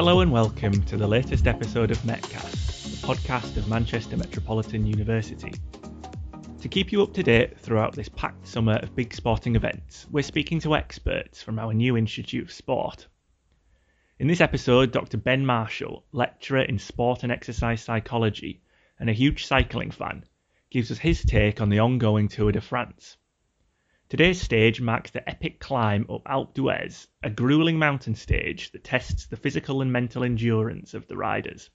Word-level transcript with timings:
Hello 0.00 0.20
and 0.20 0.32
welcome 0.32 0.82
to 0.84 0.96
the 0.96 1.06
latest 1.06 1.46
episode 1.46 1.90
of 1.90 1.98
Metcast, 2.04 3.02
the 3.02 3.06
podcast 3.06 3.58
of 3.58 3.68
Manchester 3.68 4.16
Metropolitan 4.16 4.86
University. 4.86 5.52
To 6.62 6.68
keep 6.70 6.90
you 6.90 7.02
up 7.02 7.12
to 7.12 7.22
date 7.22 7.60
throughout 7.60 7.94
this 7.94 8.08
packed 8.08 8.48
summer 8.48 8.76
of 8.76 8.96
big 8.96 9.12
sporting 9.12 9.56
events, 9.56 10.06
we're 10.10 10.22
speaking 10.22 10.58
to 10.60 10.74
experts 10.74 11.42
from 11.42 11.58
our 11.58 11.74
new 11.74 11.98
Institute 11.98 12.44
of 12.44 12.50
Sport. 12.50 13.08
In 14.18 14.26
this 14.26 14.40
episode, 14.40 14.90
Dr. 14.90 15.18
Ben 15.18 15.44
Marshall, 15.44 16.06
lecturer 16.12 16.62
in 16.62 16.78
sport 16.78 17.22
and 17.22 17.30
exercise 17.30 17.82
psychology 17.82 18.62
and 18.98 19.10
a 19.10 19.12
huge 19.12 19.44
cycling 19.44 19.90
fan, 19.90 20.24
gives 20.70 20.90
us 20.90 20.96
his 20.96 21.22
take 21.22 21.60
on 21.60 21.68
the 21.68 21.80
ongoing 21.80 22.26
Tour 22.26 22.52
de 22.52 22.62
France. 22.62 23.18
Today's 24.10 24.40
stage 24.40 24.80
marks 24.80 25.12
the 25.12 25.26
epic 25.30 25.60
climb 25.60 26.04
up 26.10 26.24
Alpe 26.24 26.54
d'Huez, 26.54 27.06
a 27.22 27.30
grueling 27.30 27.78
mountain 27.78 28.16
stage 28.16 28.72
that 28.72 28.82
tests 28.82 29.26
the 29.26 29.36
physical 29.36 29.82
and 29.82 29.92
mental 29.92 30.24
endurance 30.24 30.94
of 30.94 31.06
the 31.06 31.16
riders. 31.16 31.70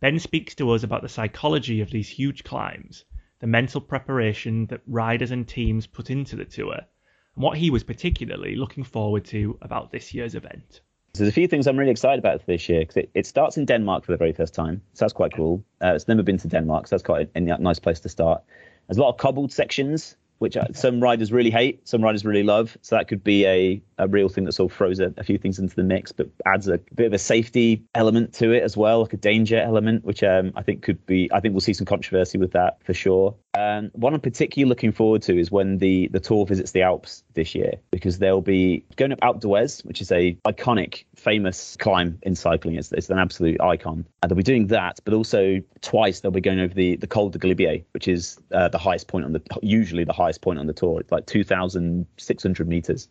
Ben 0.00 0.18
speaks 0.20 0.54
to 0.54 0.70
us 0.70 0.84
about 0.84 1.02
the 1.02 1.08
psychology 1.10 1.82
of 1.82 1.90
these 1.90 2.08
huge 2.08 2.44
climbs, 2.44 3.04
the 3.40 3.46
mental 3.46 3.82
preparation 3.82 4.64
that 4.68 4.80
riders 4.86 5.30
and 5.30 5.46
teams 5.46 5.86
put 5.86 6.08
into 6.08 6.34
the 6.34 6.46
tour, 6.46 6.76
and 6.76 7.44
what 7.44 7.58
he 7.58 7.68
was 7.68 7.84
particularly 7.84 8.56
looking 8.56 8.82
forward 8.82 9.26
to 9.26 9.58
about 9.60 9.92
this 9.92 10.14
year's 10.14 10.34
event. 10.34 10.80
There's 11.12 11.28
a 11.28 11.32
few 11.32 11.46
things 11.46 11.66
I'm 11.66 11.78
really 11.78 11.90
excited 11.90 12.20
about 12.20 12.46
this 12.46 12.70
year 12.70 12.80
because 12.80 12.96
it, 12.96 13.10
it, 13.12 13.26
starts 13.26 13.58
in 13.58 13.66
Denmark 13.66 14.06
for 14.06 14.12
the 14.12 14.18
very 14.18 14.32
first 14.32 14.54
time. 14.54 14.80
So 14.94 15.04
that's 15.04 15.12
quite 15.12 15.34
cool. 15.34 15.62
Uh, 15.82 15.92
it's 15.92 16.08
never 16.08 16.22
been 16.22 16.38
to 16.38 16.48
Denmark, 16.48 16.86
so 16.86 16.96
that's 16.96 17.02
quite 17.02 17.28
a, 17.34 17.38
a 17.38 17.58
nice 17.58 17.78
place 17.78 18.00
to 18.00 18.08
start. 18.08 18.42
There's 18.86 18.96
a 18.96 19.02
lot 19.02 19.10
of 19.10 19.18
cobbled 19.18 19.52
sections 19.52 20.16
which 20.38 20.56
some 20.72 21.00
riders 21.00 21.32
really 21.32 21.50
hate, 21.50 21.86
some 21.86 22.02
riders 22.02 22.24
really 22.24 22.42
love. 22.42 22.76
So 22.82 22.96
that 22.96 23.08
could 23.08 23.24
be 23.24 23.46
a, 23.46 23.82
a 23.98 24.08
real 24.08 24.28
thing 24.28 24.44
that 24.44 24.52
sort 24.52 24.70
of 24.70 24.76
throws 24.76 25.00
a, 25.00 25.12
a, 25.16 25.24
few 25.24 25.38
things 25.38 25.58
into 25.58 25.74
the 25.74 25.82
mix, 25.82 26.12
but 26.12 26.28
adds 26.46 26.68
a 26.68 26.78
bit 26.94 27.06
of 27.06 27.12
a 27.12 27.18
safety 27.18 27.82
element 27.94 28.32
to 28.34 28.52
it 28.52 28.62
as 28.62 28.76
well, 28.76 29.02
like 29.02 29.12
a 29.12 29.16
danger 29.18 29.58
element, 29.58 30.04
which 30.04 30.22
um, 30.22 30.52
I 30.56 30.62
think 30.62 30.82
could 30.82 31.04
be. 31.06 31.30
I 31.32 31.40
think 31.40 31.54
we'll 31.54 31.60
see 31.60 31.72
some 31.72 31.86
controversy 31.86 32.38
with 32.38 32.52
that 32.52 32.78
for 32.84 32.94
sure. 32.94 33.34
Um, 33.58 33.90
what 33.94 34.14
I'm 34.14 34.20
particularly 34.20 34.68
looking 34.68 34.92
forward 34.92 35.22
to 35.22 35.36
is 35.36 35.50
when 35.50 35.78
the 35.78 36.08
the 36.08 36.20
tour 36.20 36.46
visits 36.46 36.72
the 36.72 36.82
Alps 36.82 37.24
this 37.34 37.54
year, 37.54 37.74
because 37.90 38.18
they'll 38.18 38.40
be 38.40 38.84
going 38.96 39.12
up 39.12 39.20
Alpe 39.20 39.40
d'Huez, 39.40 39.84
which 39.84 40.00
is 40.00 40.12
a 40.12 40.34
iconic, 40.46 41.04
famous 41.16 41.76
climb 41.76 42.18
in 42.22 42.36
cycling. 42.36 42.76
It's, 42.76 42.92
it's 42.92 43.10
an 43.10 43.18
absolute 43.18 43.60
icon, 43.60 44.06
and 44.22 44.30
they'll 44.30 44.36
be 44.36 44.42
doing 44.42 44.68
that, 44.68 45.00
but 45.04 45.14
also 45.14 45.60
twice 45.80 46.20
they'll 46.20 46.30
be 46.30 46.40
going 46.40 46.60
over 46.60 46.72
the 46.72 46.96
the 46.96 47.06
Col 47.06 47.30
de 47.30 47.38
Galibier, 47.38 47.84
which 47.92 48.06
is 48.06 48.38
uh, 48.52 48.68
the 48.68 48.78
highest 48.78 49.08
point 49.08 49.24
on 49.24 49.32
the 49.32 49.42
usually 49.62 50.04
the 50.04 50.12
highest 50.12 50.27
point 50.36 50.58
on 50.58 50.66
the 50.66 50.74
tour. 50.74 51.00
It's 51.00 51.10
like 51.10 51.26
2,600 51.26 52.68
meters. 52.68 53.08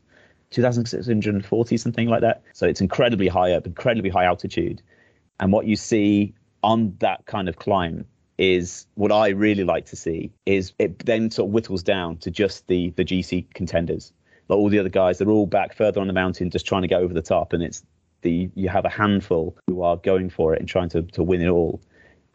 2,640, 0.52 1.78
something 1.78 2.08
like 2.08 2.22
that. 2.22 2.44
So 2.54 2.68
it's 2.68 2.82
incredibly 2.82 3.28
high 3.28 3.52
up, 3.52 3.66
incredibly 3.66 4.10
high 4.10 4.26
altitude. 4.26 4.82
And 5.40 5.52
what 5.52 5.66
you 5.66 5.76
see 5.76 6.34
on 6.64 6.95
that 7.00 7.26
kind 7.26 7.50
of 7.50 7.58
climb 7.58 8.06
is 8.38 8.86
what 8.95 9.12
I 9.12 9.30
really 9.30 9.64
like 9.64 9.86
to 9.88 9.95
see 9.95 10.32
is 10.45 10.73
it 10.78 11.06
then 11.06 11.32
sort 11.32 11.48
of 11.48 11.54
whittles 11.54 11.82
down 11.84 12.18
to 12.18 12.30
just 12.30 12.68
the 12.68 12.92
the 12.92 13.04
GC 13.04 13.54
contenders. 13.54 14.14
Like 14.48 14.58
all 14.58 14.70
the 14.70 14.80
other 14.80 14.90
guys, 14.90 15.18
they're 15.18 15.30
all 15.30 15.48
back 15.48 15.76
further 15.76 16.00
on 16.00 16.08
the 16.08 16.14
mountain, 16.14 16.50
just 16.50 16.66
trying 16.66 16.84
to 16.84 16.88
get 16.88 17.02
over 17.02 17.14
the 17.14 17.22
top, 17.22 17.52
and 17.54 17.64
it's 17.64 17.84
the 18.22 18.50
you 18.56 18.70
have 18.70 18.86
a 18.86 18.90
handful 18.90 19.58
who 19.68 19.82
are 19.82 19.98
going 19.98 20.30
for 20.30 20.54
it 20.54 20.60
and 20.60 20.70
trying 20.70 20.90
to 20.90 21.02
to 21.02 21.23
win 21.23 21.42
it 21.42 21.50
all. 21.50 21.82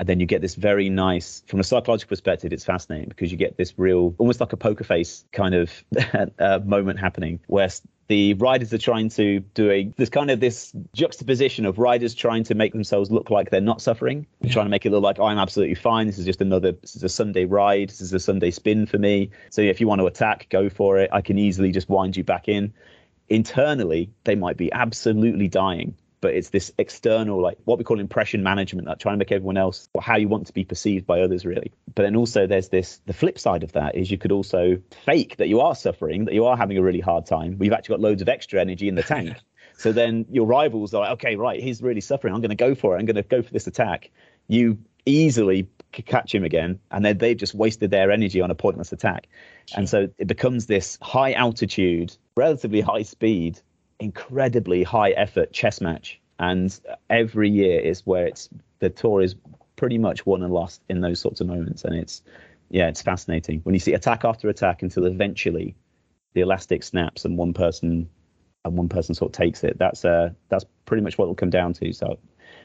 And 0.02 0.08
then 0.08 0.18
you 0.18 0.26
get 0.26 0.40
this 0.40 0.56
very 0.56 0.88
nice, 0.88 1.44
from 1.46 1.60
a 1.60 1.62
psychological 1.62 2.08
perspective, 2.08 2.52
it's 2.52 2.64
fascinating 2.64 3.08
because 3.08 3.30
you 3.30 3.38
get 3.38 3.56
this 3.56 3.78
real, 3.78 4.16
almost 4.18 4.40
like 4.40 4.52
a 4.52 4.56
poker 4.56 4.82
face 4.82 5.24
kind 5.30 5.54
of 5.54 5.70
uh, 6.40 6.58
moment 6.64 6.98
happening 6.98 7.38
where 7.46 7.68
the 8.08 8.34
riders 8.34 8.72
are 8.72 8.78
trying 8.78 9.10
to 9.10 9.38
do 9.54 9.70
a 9.70 9.84
there's 9.96 10.10
kind 10.10 10.32
of 10.32 10.40
this 10.40 10.72
juxtaposition 10.92 11.64
of 11.64 11.78
riders 11.78 12.16
trying 12.16 12.42
to 12.42 12.56
make 12.56 12.72
themselves 12.72 13.12
look 13.12 13.30
like 13.30 13.50
they're 13.50 13.60
not 13.60 13.80
suffering 13.80 14.26
yeah. 14.40 14.50
trying 14.52 14.66
to 14.66 14.70
make 14.70 14.84
it 14.84 14.90
look 14.90 15.04
like 15.04 15.20
oh, 15.20 15.26
i'm 15.26 15.38
absolutely 15.38 15.76
fine. 15.76 16.08
This 16.08 16.18
is 16.18 16.24
just 16.24 16.40
another 16.40 16.72
this 16.72 16.96
is 16.96 17.04
a 17.04 17.08
sunday 17.08 17.44
ride. 17.44 17.90
This 17.90 18.00
is 18.00 18.12
a 18.12 18.18
sunday 18.18 18.50
spin 18.50 18.86
for 18.86 18.98
me. 18.98 19.30
So 19.50 19.62
if 19.62 19.80
you 19.80 19.86
want 19.86 20.00
to 20.00 20.06
attack 20.06 20.48
go 20.50 20.68
for 20.68 20.98
it. 20.98 21.10
I 21.12 21.20
can 21.20 21.38
easily 21.38 21.70
just 21.70 21.88
wind 21.88 22.16
you 22.16 22.24
back 22.24 22.48
in. 22.48 22.74
Internally 23.28 24.10
they 24.24 24.34
might 24.34 24.56
be 24.56 24.72
absolutely 24.72 25.46
dying 25.46 25.94
but 26.22 26.34
it's 26.34 26.50
this 26.50 26.72
external, 26.78 27.42
like 27.42 27.58
what 27.64 27.76
we 27.76 27.84
call 27.84 28.00
impression 28.00 28.42
management, 28.42 28.86
like 28.86 29.00
trying 29.00 29.14
to 29.14 29.18
make 29.18 29.32
everyone 29.32 29.58
else 29.58 29.88
or 29.92 30.00
how 30.00 30.16
you 30.16 30.28
want 30.28 30.46
to 30.46 30.52
be 30.52 30.64
perceived 30.64 31.04
by 31.04 31.20
others, 31.20 31.44
really. 31.44 31.72
But 31.94 32.04
then 32.04 32.16
also 32.16 32.46
there's 32.46 32.68
this, 32.68 33.02
the 33.06 33.12
flip 33.12 33.38
side 33.38 33.64
of 33.64 33.72
that 33.72 33.96
is 33.96 34.10
you 34.10 34.16
could 34.16 34.32
also 34.32 34.80
fake 35.04 35.36
that 35.36 35.48
you 35.48 35.60
are 35.60 35.74
suffering, 35.74 36.24
that 36.26 36.34
you 36.34 36.46
are 36.46 36.56
having 36.56 36.78
a 36.78 36.82
really 36.82 37.00
hard 37.00 37.26
time. 37.26 37.56
We've 37.58 37.72
actually 37.72 37.94
got 37.94 38.00
loads 38.00 38.22
of 38.22 38.28
extra 38.28 38.60
energy 38.60 38.88
in 38.88 38.94
the 38.94 39.02
tank. 39.02 39.36
so 39.76 39.90
then 39.90 40.24
your 40.30 40.46
rivals 40.46 40.94
are 40.94 41.00
like, 41.00 41.10
okay, 41.14 41.34
right, 41.34 41.60
he's 41.60 41.82
really 41.82 42.00
suffering. 42.00 42.32
I'm 42.32 42.40
going 42.40 42.50
to 42.50 42.54
go 42.54 42.76
for 42.76 42.96
it. 42.96 43.00
I'm 43.00 43.06
going 43.06 43.16
to 43.16 43.22
go 43.24 43.42
for 43.42 43.52
this 43.52 43.66
attack. 43.66 44.10
You 44.46 44.78
easily 45.04 45.66
catch 45.90 46.32
him 46.32 46.44
again, 46.44 46.78
and 46.92 47.04
then 47.04 47.18
they've 47.18 47.36
just 47.36 47.54
wasted 47.54 47.90
their 47.90 48.12
energy 48.12 48.40
on 48.40 48.50
a 48.50 48.54
pointless 48.54 48.92
attack. 48.92 49.28
Sure. 49.66 49.80
And 49.80 49.88
so 49.88 50.08
it 50.18 50.28
becomes 50.28 50.66
this 50.66 50.98
high 51.02 51.32
altitude, 51.32 52.16
relatively 52.36 52.80
high 52.80 53.02
speed 53.02 53.60
incredibly 54.02 54.82
high 54.82 55.10
effort 55.10 55.52
chess 55.52 55.80
match, 55.80 56.20
and 56.38 56.78
every 57.08 57.48
year 57.48 57.80
is 57.80 58.04
where 58.04 58.26
it's 58.26 58.48
the 58.80 58.90
tour 58.90 59.22
is 59.22 59.36
pretty 59.76 59.98
much 59.98 60.26
won 60.26 60.42
and 60.42 60.52
lost 60.52 60.82
in 60.88 61.00
those 61.00 61.20
sorts 61.20 61.40
of 61.40 61.46
moments, 61.46 61.84
and 61.84 61.94
it's 61.94 62.22
yeah, 62.70 62.88
it's 62.88 63.02
fascinating 63.02 63.60
when 63.62 63.74
you 63.74 63.78
see 63.78 63.94
attack 63.94 64.24
after 64.24 64.48
attack 64.48 64.82
until 64.82 65.06
eventually 65.06 65.74
the 66.34 66.40
elastic 66.40 66.82
snaps 66.82 67.24
and 67.24 67.36
one 67.36 67.52
person 67.52 68.08
and 68.64 68.76
one 68.76 68.88
person 68.88 69.14
sort 69.14 69.30
of 69.30 69.36
takes 69.36 69.62
it. 69.64 69.78
That's 69.78 70.04
uh 70.04 70.30
that's 70.48 70.64
pretty 70.84 71.02
much 71.02 71.18
what 71.18 71.26
it'll 71.26 71.34
come 71.34 71.50
down 71.50 71.72
to. 71.74 71.92
So 71.92 72.18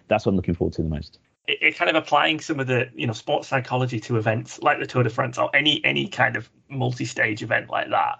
that's 0.07 0.25
what 0.25 0.31
I'm 0.31 0.35
looking 0.35 0.55
forward 0.55 0.73
to 0.75 0.81
the 0.81 0.89
most. 0.89 1.19
It 1.47 1.77
kind 1.77 1.89
of 1.89 1.95
applying 1.95 2.39
some 2.39 2.59
of 2.59 2.67
the 2.67 2.89
you 2.95 3.07
know 3.07 3.13
sports 3.13 3.47
psychology 3.47 3.99
to 4.01 4.17
events 4.17 4.59
like 4.61 4.79
the 4.79 4.87
Tour 4.87 5.03
de 5.03 5.09
France 5.09 5.37
or 5.37 5.55
any 5.55 5.83
any 5.85 6.07
kind 6.07 6.35
of 6.35 6.49
multi-stage 6.69 7.43
event 7.43 7.69
like 7.69 7.89
that. 7.89 8.19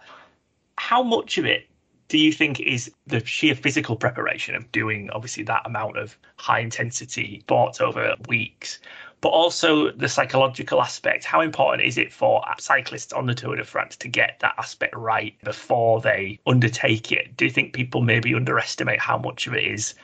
How 0.78 1.04
much 1.04 1.38
of 1.38 1.46
it 1.46 1.68
do 2.08 2.18
you 2.18 2.32
think 2.32 2.60
is 2.60 2.92
the 3.06 3.24
sheer 3.26 3.56
physical 3.56 3.96
preparation 3.96 4.56
of 4.56 4.72
doing 4.72 5.10
obviously 5.12 5.44
that 5.44 5.66
amount 5.66 5.98
of 5.98 6.18
high 6.38 6.60
intensity 6.60 7.40
sports 7.42 7.82
over 7.82 8.16
weeks 8.28 8.80
but 9.22 9.30
also 9.30 9.92
the 9.92 10.08
psychological 10.08 10.82
aspect? 10.82 11.26
How 11.26 11.42
important 11.42 11.88
is 11.88 11.98
it 11.98 12.14
for 12.14 12.44
cyclists 12.60 13.14
on 13.14 13.26
the 13.26 13.34
tour 13.34 13.56
de 13.56 13.64
france 13.64 13.96
to 13.98 14.08
get 14.08 14.38
that 14.42 14.54
aspect 14.58 14.96
right 14.96 15.34
before 15.44 16.02
they 16.02 16.40
undertake 16.46 17.12
it? 17.12 17.36
Do 17.36 17.46
you 17.46 17.52
think 17.52 17.74
people 17.74 18.02
maybe 18.02 18.36
underestimate 18.36 19.00
how 19.00 19.18
much 19.18 19.48
of 19.48 19.56
it 19.56 19.66
is 19.66 19.96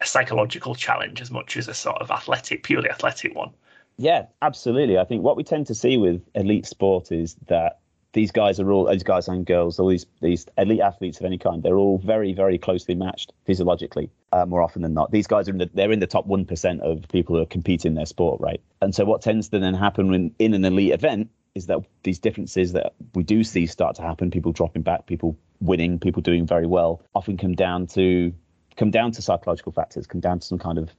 a 0.00 0.06
psychological 0.06 0.74
challenge 0.74 1.20
as 1.20 1.30
much 1.30 1.56
as 1.56 1.68
a 1.68 1.74
sort 1.74 1.98
of 1.98 2.10
athletic 2.10 2.64
purely 2.64 2.90
athletic 2.90 3.34
one? 3.34 3.50
Yeah 3.98 4.26
absolutely. 4.42 4.98
I 4.98 5.04
think 5.04 5.22
what 5.22 5.36
we 5.36 5.44
tend 5.44 5.68
to 5.68 5.74
see 5.74 5.96
with 5.96 6.20
elite 6.34 6.66
sport 6.66 7.12
is 7.12 7.36
that 7.46 7.78
these 8.16 8.32
guys 8.32 8.58
are 8.58 8.72
all 8.72 8.86
these 8.86 9.02
guys 9.02 9.28
and 9.28 9.44
girls, 9.44 9.78
all 9.78 9.88
these 9.88 10.06
these 10.22 10.46
elite 10.56 10.80
athletes 10.80 11.20
of 11.20 11.26
any 11.26 11.36
kind. 11.36 11.62
They're 11.62 11.76
all 11.76 11.98
very 11.98 12.32
very 12.32 12.56
closely 12.56 12.94
matched 12.94 13.34
physiologically 13.44 14.08
uh, 14.32 14.46
more 14.46 14.62
often 14.62 14.80
than 14.80 14.94
not. 14.94 15.10
These 15.10 15.26
guys 15.26 15.48
are 15.48 15.52
in 15.52 15.58
the 15.58 15.70
they're 15.74 15.92
in 15.92 16.00
the 16.00 16.06
top 16.06 16.26
one 16.26 16.46
percent 16.46 16.80
of 16.80 17.06
people 17.08 17.36
who 17.36 17.42
are 17.42 17.46
competing 17.46 17.90
in 17.90 17.94
their 17.94 18.06
sport, 18.06 18.40
right? 18.40 18.62
And 18.80 18.94
so 18.94 19.04
what 19.04 19.20
tends 19.20 19.50
to 19.50 19.58
then 19.58 19.74
happen 19.74 20.10
when 20.10 20.34
in 20.38 20.54
an 20.54 20.64
elite 20.64 20.92
event 20.92 21.28
is 21.54 21.66
that 21.66 21.80
these 22.04 22.18
differences 22.18 22.72
that 22.72 22.94
we 23.14 23.22
do 23.22 23.44
see 23.44 23.66
start 23.66 23.96
to 23.96 24.02
happen, 24.02 24.30
people 24.30 24.50
dropping 24.50 24.80
back, 24.80 25.04
people 25.04 25.36
winning, 25.60 25.98
people 25.98 26.22
doing 26.22 26.46
very 26.46 26.66
well, 26.66 27.02
often 27.14 27.36
come 27.36 27.54
down 27.54 27.86
to 27.88 28.32
come 28.76 28.90
down 28.90 29.12
to 29.12 29.20
psychological 29.20 29.72
factors, 29.72 30.06
come 30.06 30.22
down 30.22 30.38
to 30.38 30.46
some 30.46 30.58
kind 30.58 30.78
of 30.78 30.90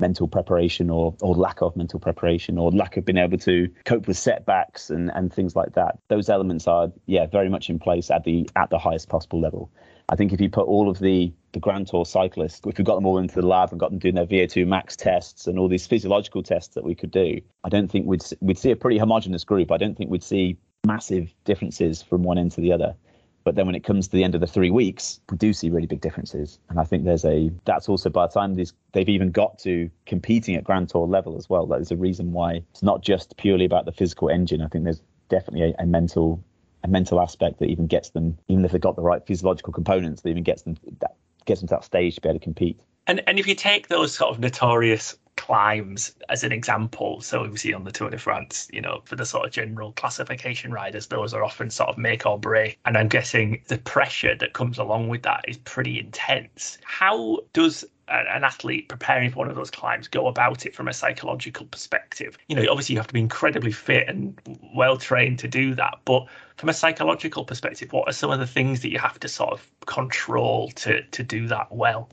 mental 0.00 0.28
preparation 0.28 0.90
or 0.90 1.14
or 1.22 1.34
lack 1.34 1.62
of 1.62 1.76
mental 1.76 2.00
preparation 2.00 2.58
or 2.58 2.70
lack 2.70 2.96
of 2.96 3.04
being 3.04 3.18
able 3.18 3.38
to 3.38 3.68
cope 3.84 4.06
with 4.06 4.16
setbacks 4.16 4.90
and 4.90 5.10
and 5.14 5.32
things 5.32 5.54
like 5.56 5.74
that. 5.74 5.98
Those 6.08 6.28
elements 6.28 6.66
are 6.66 6.92
yeah 7.06 7.26
very 7.26 7.48
much 7.48 7.70
in 7.70 7.78
place 7.78 8.10
at 8.10 8.24
the 8.24 8.48
at 8.56 8.70
the 8.70 8.78
highest 8.78 9.08
possible 9.08 9.40
level. 9.40 9.70
I 10.08 10.16
think 10.16 10.32
if 10.32 10.40
you 10.40 10.50
put 10.50 10.66
all 10.66 10.90
of 10.90 10.98
the 10.98 11.32
the 11.52 11.60
grand 11.60 11.86
tour 11.86 12.04
cyclists 12.04 12.60
if 12.66 12.78
we 12.78 12.84
got 12.84 12.94
them 12.96 13.06
all 13.06 13.18
into 13.18 13.40
the 13.40 13.46
lab 13.46 13.70
and 13.70 13.80
got 13.80 13.90
them 13.90 13.98
doing 13.98 14.14
their 14.14 14.26
vo2 14.26 14.66
max 14.66 14.96
tests 14.96 15.46
and 15.46 15.58
all 15.58 15.68
these 15.68 15.86
physiological 15.86 16.42
tests 16.42 16.74
that 16.74 16.82
we 16.82 16.94
could 16.94 17.10
do 17.10 17.38
i 17.62 17.68
don't 17.68 17.90
think 17.90 18.06
we'd 18.06 18.24
we'd 18.40 18.58
see 18.58 18.70
a 18.70 18.76
pretty 18.76 18.98
homogenous 18.98 19.44
group. 19.44 19.70
I 19.70 19.76
don't 19.76 19.96
think 19.96 20.10
we'd 20.10 20.22
see 20.22 20.56
massive 20.86 21.34
differences 21.44 22.02
from 22.02 22.22
one 22.22 22.38
end 22.38 22.52
to 22.52 22.60
the 22.60 22.72
other 22.72 22.94
but 23.44 23.54
then 23.54 23.66
when 23.66 23.74
it 23.74 23.84
comes 23.84 24.08
to 24.08 24.16
the 24.16 24.24
end 24.24 24.34
of 24.34 24.40
the 24.40 24.46
three 24.46 24.70
weeks, 24.70 25.20
we 25.30 25.36
do 25.36 25.52
see 25.52 25.70
really 25.70 25.86
big 25.86 26.00
differences. 26.00 26.58
And 26.68 26.78
I 26.78 26.84
think 26.84 27.04
there's 27.04 27.24
a 27.24 27.50
that's 27.64 27.88
also 27.88 28.10
by 28.10 28.26
the 28.26 28.32
time 28.32 28.54
these 28.54 28.72
they've 28.92 29.08
even 29.08 29.30
got 29.30 29.58
to 29.60 29.90
competing 30.06 30.54
at 30.54 30.64
Grand 30.64 30.88
Tour 30.88 31.06
level 31.06 31.36
as 31.36 31.48
well. 31.48 31.66
There's 31.66 31.90
a 31.90 31.96
reason 31.96 32.32
why 32.32 32.62
it's 32.70 32.82
not 32.82 33.02
just 33.02 33.36
purely 33.36 33.64
about 33.64 33.84
the 33.84 33.92
physical 33.92 34.28
engine. 34.28 34.62
I 34.62 34.68
think 34.68 34.84
there's 34.84 35.02
definitely 35.28 35.74
a, 35.78 35.82
a 35.82 35.86
mental 35.86 36.42
a 36.84 36.88
mental 36.88 37.20
aspect 37.20 37.58
that 37.60 37.66
even 37.66 37.86
gets 37.86 38.10
them, 38.10 38.36
even 38.48 38.64
if 38.64 38.72
they've 38.72 38.80
got 38.80 38.96
the 38.96 39.02
right 39.02 39.24
physiological 39.24 39.72
components, 39.72 40.22
that 40.22 40.30
even 40.30 40.42
gets 40.42 40.62
them 40.62 40.76
that 41.00 41.16
gets 41.44 41.60
them 41.60 41.68
to 41.68 41.74
that 41.74 41.84
stage 41.84 42.16
to 42.16 42.20
be 42.20 42.28
able 42.28 42.38
to 42.38 42.44
compete. 42.44 42.80
And 43.06 43.22
and 43.26 43.38
if 43.38 43.46
you 43.46 43.54
take 43.54 43.88
those 43.88 44.14
sort 44.14 44.30
of 44.30 44.40
notorious 44.40 45.16
climbs 45.36 46.14
as 46.28 46.44
an 46.44 46.52
example. 46.52 47.20
So 47.20 47.42
obviously 47.42 47.74
on 47.74 47.84
the 47.84 47.92
Tour 47.92 48.10
de 48.10 48.18
France, 48.18 48.68
you 48.72 48.80
know, 48.80 49.02
for 49.04 49.16
the 49.16 49.26
sort 49.26 49.46
of 49.46 49.52
general 49.52 49.92
classification 49.92 50.72
riders, 50.72 51.06
those 51.06 51.34
are 51.34 51.44
often 51.44 51.70
sort 51.70 51.88
of 51.88 51.98
make 51.98 52.26
or 52.26 52.38
break. 52.38 52.78
And 52.84 52.96
I'm 52.96 53.08
guessing 53.08 53.62
the 53.68 53.78
pressure 53.78 54.34
that 54.36 54.52
comes 54.52 54.78
along 54.78 55.08
with 55.08 55.22
that 55.22 55.44
is 55.48 55.58
pretty 55.58 55.98
intense. 55.98 56.78
How 56.84 57.40
does 57.52 57.84
an 58.08 58.44
athlete 58.44 58.88
preparing 58.88 59.30
for 59.30 59.38
one 59.38 59.48
of 59.48 59.56
those 59.56 59.70
climbs 59.70 60.06
go 60.06 60.26
about 60.26 60.66
it 60.66 60.74
from 60.74 60.88
a 60.88 60.92
psychological 60.92 61.66
perspective? 61.66 62.36
You 62.48 62.56
know, 62.56 62.66
obviously 62.70 62.94
you 62.94 62.98
have 62.98 63.06
to 63.08 63.14
be 63.14 63.20
incredibly 63.20 63.72
fit 63.72 64.08
and 64.08 64.38
well 64.74 64.96
trained 64.96 65.38
to 65.40 65.48
do 65.48 65.74
that, 65.76 65.98
but 66.04 66.26
from 66.56 66.68
a 66.68 66.74
psychological 66.74 67.44
perspective, 67.44 67.92
what 67.92 68.08
are 68.08 68.12
some 68.12 68.30
of 68.30 68.38
the 68.38 68.46
things 68.46 68.82
that 68.82 68.90
you 68.90 68.98
have 68.98 69.18
to 69.20 69.28
sort 69.28 69.52
of 69.52 69.68
control 69.86 70.70
to 70.72 71.02
to 71.02 71.22
do 71.22 71.46
that 71.48 71.72
well? 71.72 72.08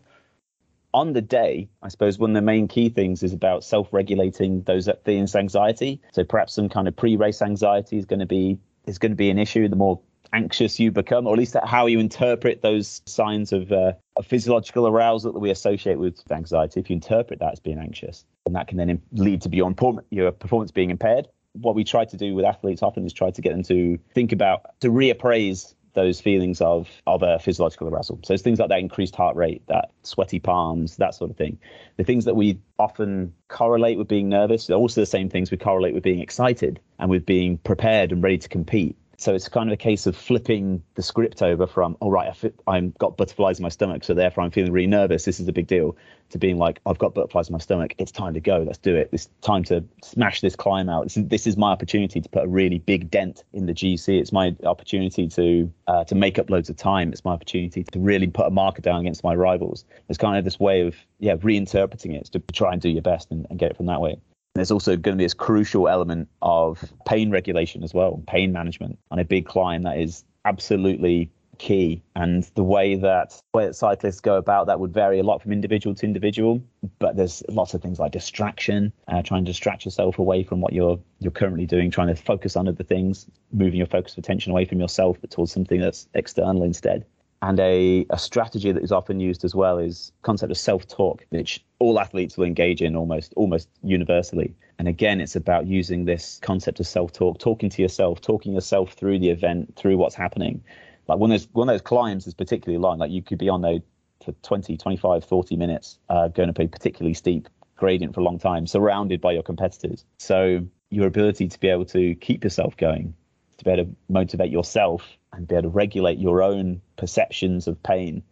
On 0.94 1.14
the 1.14 1.22
day, 1.22 1.70
I 1.82 1.90
suppose 1.90 2.18
one 2.18 2.32
of 2.32 2.36
the 2.36 2.42
main 2.42 2.68
key 2.68 2.90
things 2.90 3.24
is 3.24 3.34
about 3.34 3.64
self-regulating 3.64 4.64
those 4.64 4.90
feelings 5.06 5.36
of 5.36 5.40
anxiety. 5.40 6.02
So 6.12 6.24
perhaps 6.24 6.54
some 6.54 6.70
kind 6.70 6.88
of 6.88 6.96
pre-race 6.96 7.42
anxiety 7.42 7.98
is 7.98 8.06
going 8.06 8.20
to 8.20 8.26
be 8.26 8.58
is 8.86 8.98
going 8.98 9.12
to 9.12 9.16
be 9.16 9.30
an 9.30 9.38
issue. 9.38 9.68
The 9.68 9.76
more 9.76 10.00
anxious 10.34 10.80
you 10.80 10.92
become, 10.92 11.28
or 11.28 11.34
at 11.34 11.40
least 11.40 11.56
how 11.64 11.86
you 11.88 12.00
interpret 12.00 12.62
those 12.62 13.02
signs 13.06 13.52
of, 13.52 13.72
uh, 13.72 13.94
physiological 14.24 14.88
arousal 14.88 15.34
that 15.34 15.40
we 15.40 15.50
associate 15.50 15.98
with 15.98 16.20
anxiety. 16.32 16.80
If 16.80 16.90
you 16.90 16.96
interpret 16.96 17.40
that 17.40 17.54
as 17.54 17.60
being 17.60 17.80
anxious, 17.80 18.26
then 18.46 18.54
that 18.54 18.68
can 18.68 18.78
then 18.78 19.02
lead 19.12 19.42
to 19.44 19.50
your, 19.56 19.74
your 20.10 20.32
performance 20.32 20.72
being 20.72 20.90
impaired. 20.90 21.28
What 21.54 21.74
we 21.74 21.84
try 21.84 22.06
to 22.06 22.18
do 22.18 22.36
with 22.36 22.46
athletes 22.46 22.84
often 22.84 23.06
is 23.06 23.14
try 23.14 23.32
to 23.32 23.42
get 23.42 23.52
them 23.52 23.64
to 23.64 23.98
think 24.14 24.32
about 24.32 24.80
to 24.82 24.90
reappraise 24.90 25.74
those 25.94 26.22
feelings 26.22 26.62
of 26.62 26.88
a 27.08 27.40
physiological 27.40 27.88
arousal. 27.88 28.20
So 28.24 28.34
it's 28.34 28.44
things 28.44 28.60
like 28.60 28.70
that 28.70 28.80
increased 28.80 29.16
heart 29.16 29.36
rate, 29.36 29.64
that 29.68 29.92
sweaty 30.04 30.40
palms, 30.40 30.98
that 30.98 31.16
sort 31.16 31.32
of 31.32 31.38
thing. 31.38 31.58
The 31.98 32.04
things 32.04 32.26
that 32.26 32.36
we 32.36 32.60
often 32.78 33.34
correlate 33.48 33.98
with 33.98 34.08
being 34.08 34.30
nervous 34.30 34.70
are 34.70 34.76
also 34.76 35.02
the 35.02 35.06
same 35.06 35.30
things 35.30 35.52
we 35.52 35.58
correlate 35.58 35.94
with 35.94 36.04
being 36.04 36.20
excited 36.20 36.80
and 37.00 37.10
with 37.10 37.26
being 37.26 37.58
prepared 37.58 38.12
and 38.12 38.24
ready 38.24 38.38
to 38.38 38.50
compete. 38.50 38.96
So 39.20 39.36
it's 39.36 39.50
kind 39.50 39.68
of 39.68 39.74
a 39.74 39.78
case 39.78 40.08
of 40.08 40.16
flipping 40.16 40.82
the 40.96 41.02
script 41.02 41.42
over 41.42 41.68
from, 41.68 41.98
all 42.00 42.08
oh, 42.08 42.12
right, 42.12 42.34
I've 42.68 42.98
got 43.00 43.18
butterflies 43.18 43.60
in 43.60 43.64
my 43.64 43.70
stomach, 43.70 44.06
so 44.06 44.14
therefore 44.14 44.46
I'm 44.46 44.50
feeling 44.50 44.72
really 44.72 44.88
nervous. 44.88 45.26
This 45.26 45.42
is 45.42 45.48
a 45.50 45.52
big 45.52 45.68
deal. 45.68 45.98
To 46.30 46.38
being 46.38 46.58
like, 46.58 46.80
I've 46.86 47.00
got 47.00 47.16
butterflies 47.16 47.50
in 47.50 47.54
my 47.54 47.60
stomach. 47.60 47.96
It's 47.98 48.14
time 48.14 48.34
to 48.36 48.40
go. 48.40 48.64
Let's 48.66 48.78
do 48.78 48.96
it. 48.96 49.10
It's 49.12 49.28
time 49.42 49.66
to 49.66 49.84
smash 50.04 50.40
this 50.40 50.56
climb 50.56 50.88
out. 50.88 51.04
This 51.04 51.18
is, 51.18 51.28
this 51.28 51.48
is 51.48 51.58
my 51.58 51.72
opportunity 51.72 52.22
to 52.22 52.30
put 52.30 52.46
a 52.46 52.48
really 52.48 52.80
big 52.80 53.12
dent 53.12 53.44
in 53.52 53.66
the 53.66 53.74
GC. 53.74 54.22
It's 54.22 54.32
my 54.32 54.56
opportunity 54.64 55.28
to 55.28 55.74
uh, 55.88 56.04
to 56.06 56.16
make 56.16 56.40
up 56.40 56.50
loads 56.50 56.70
of 56.70 56.78
time. 56.78 57.12
It's 57.12 57.26
my 57.26 57.34
opportunity 57.34 57.84
to 57.84 58.00
really 58.00 58.28
put 58.28 58.46
a 58.46 58.52
marker 58.52 58.82
down 58.82 59.02
against 59.02 59.24
my 59.24 59.36
rivals. 59.36 59.84
It's 60.08 60.20
kind 60.20 60.38
of 60.38 60.46
this 60.46 60.60
way 60.60 60.82
of 60.82 60.96
yeah 61.18 61.36
reinterpreting 61.36 62.14
it 62.14 62.26
to 62.26 62.40
try 62.54 62.72
and 62.72 62.82
do 62.82 62.90
your 62.90 63.02
best 63.02 63.32
and, 63.32 63.48
and 63.50 63.58
get 63.58 63.72
it 63.72 63.78
from 63.78 63.88
that 63.88 64.00
way. 64.00 64.20
There's 64.60 64.72
also 64.72 64.98
going 64.98 65.16
to 65.16 65.18
be 65.18 65.24
this 65.24 65.34
crucial 65.34 65.88
element 65.88 66.28
of 66.42 66.84
pain 67.06 67.32
regulation 67.32 67.82
as 67.84 67.94
well, 67.94 68.22
pain 68.28 68.52
management 68.52 69.00
on 69.10 69.18
a 69.18 69.24
big 69.24 69.46
climb 69.46 69.84
that 69.84 69.98
is 69.98 70.26
absolutely 70.44 71.32
key. 71.60 72.02
And 72.16 72.44
the 72.56 72.64
way 72.64 72.96
that 72.96 73.42
way 73.54 73.68
that 73.68 73.76
cyclists 73.76 74.20
go 74.20 74.36
about 74.36 74.68
that 74.68 74.80
would 74.80 74.94
vary 74.94 75.20
a 75.20 75.24
lot 75.24 75.42
from 75.42 75.54
individual 75.54 75.96
to 75.96 76.06
individual. 76.06 76.62
But 77.00 77.16
there's 77.16 77.42
lots 77.48 77.74
of 77.74 77.82
things 77.82 78.00
like 78.00 78.12
distraction, 78.12 78.92
uh, 79.08 79.22
trying 79.22 79.46
to 79.46 79.52
distract 79.52 79.86
yourself 79.86 80.20
away 80.20 80.44
from 80.44 80.60
what 80.60 80.74
you're 80.74 81.00
you're 81.20 81.32
currently 81.32 81.66
doing, 81.66 81.90
trying 81.90 82.08
to 82.08 82.16
focus 82.16 82.58
on 82.58 82.68
other 82.68 82.84
things, 82.84 83.28
moving 83.54 83.78
your 83.78 83.88
focus 83.88 84.14
of 84.14 84.18
attention 84.20 84.52
away 84.52 84.66
from 84.66 84.80
yourself, 84.82 85.18
but 85.22 85.32
towards 85.32 85.54
something 85.54 85.80
that's 85.80 86.10
external 86.14 86.64
instead. 86.64 87.06
And 87.42 87.60
a, 87.60 88.06
a 88.10 88.20
strategy 88.20 88.72
that 88.72 88.84
is 88.84 88.92
often 88.92 89.20
used 89.20 89.46
as 89.46 89.56
well 89.56 89.78
is 89.78 90.12
concept 90.24 90.52
of 90.52 90.58
self-talk, 90.58 91.26
which 91.30 91.64
all 91.80 92.00
athletes 92.00 92.38
will 92.38 92.46
engage 92.46 92.82
in 92.82 92.96
almost 92.96 93.34
almost 93.38 93.70
universally. 93.82 94.54
And 94.78 94.88
again, 94.88 95.22
it's 95.22 95.36
about 95.36 95.66
using 95.66 96.06
this 96.06 96.40
concept 96.42 96.80
of 96.80 96.88
self-talk, 96.88 97.40
talking 97.40 97.70
to 97.70 97.82
yourself, 97.82 98.22
talking 98.22 98.54
yourself 98.54 98.94
through 98.94 99.20
the 99.20 99.30
event, 99.30 99.76
through 99.78 99.98
what's 99.98 100.16
happening. 100.16 100.62
Like 101.08 101.20
when 101.20 101.30
there's 101.30 101.48
one 101.54 101.70
of 101.70 101.74
those 101.74 101.82
climbs 101.82 102.28
is 102.28 102.34
particularly 102.34 102.82
long, 102.82 103.00
like 103.00 103.12
you 103.12 103.22
could 103.22 103.40
be 103.40 103.50
on 103.50 103.62
there 103.62 103.80
for 104.24 104.34
20, 104.44 104.78
25, 104.78 105.24
40 105.24 105.56
minutes, 105.56 105.98
uh, 106.10 106.28
going 106.28 106.50
up 106.50 106.60
a 106.60 106.68
particularly 106.68 107.14
steep 107.14 107.48
gradient 107.78 108.14
for 108.14 108.20
a 108.20 108.24
long 108.24 108.38
time, 108.38 108.68
surrounded 108.68 109.22
by 109.22 109.32
your 109.32 109.44
competitors. 109.44 110.04
So 110.18 110.66
your 110.90 111.08
ability 111.08 111.48
to 111.48 111.60
be 111.60 111.70
able 111.70 111.86
to 111.86 112.16
keep 112.16 112.44
yourself 112.44 112.76
going, 112.76 113.14
to 113.60 113.66
be 113.66 113.72
able 113.72 113.86
to 113.86 113.96
motivate 114.10 114.52
yourself 114.52 115.06
and 115.34 115.48
be 115.48 115.56
able 115.56 115.64
to 115.64 115.70
regulate 115.70 116.18
your 116.18 116.42
own 116.42 116.82
perceptions 116.98 117.68
of 117.68 117.82
pain 117.84 118.24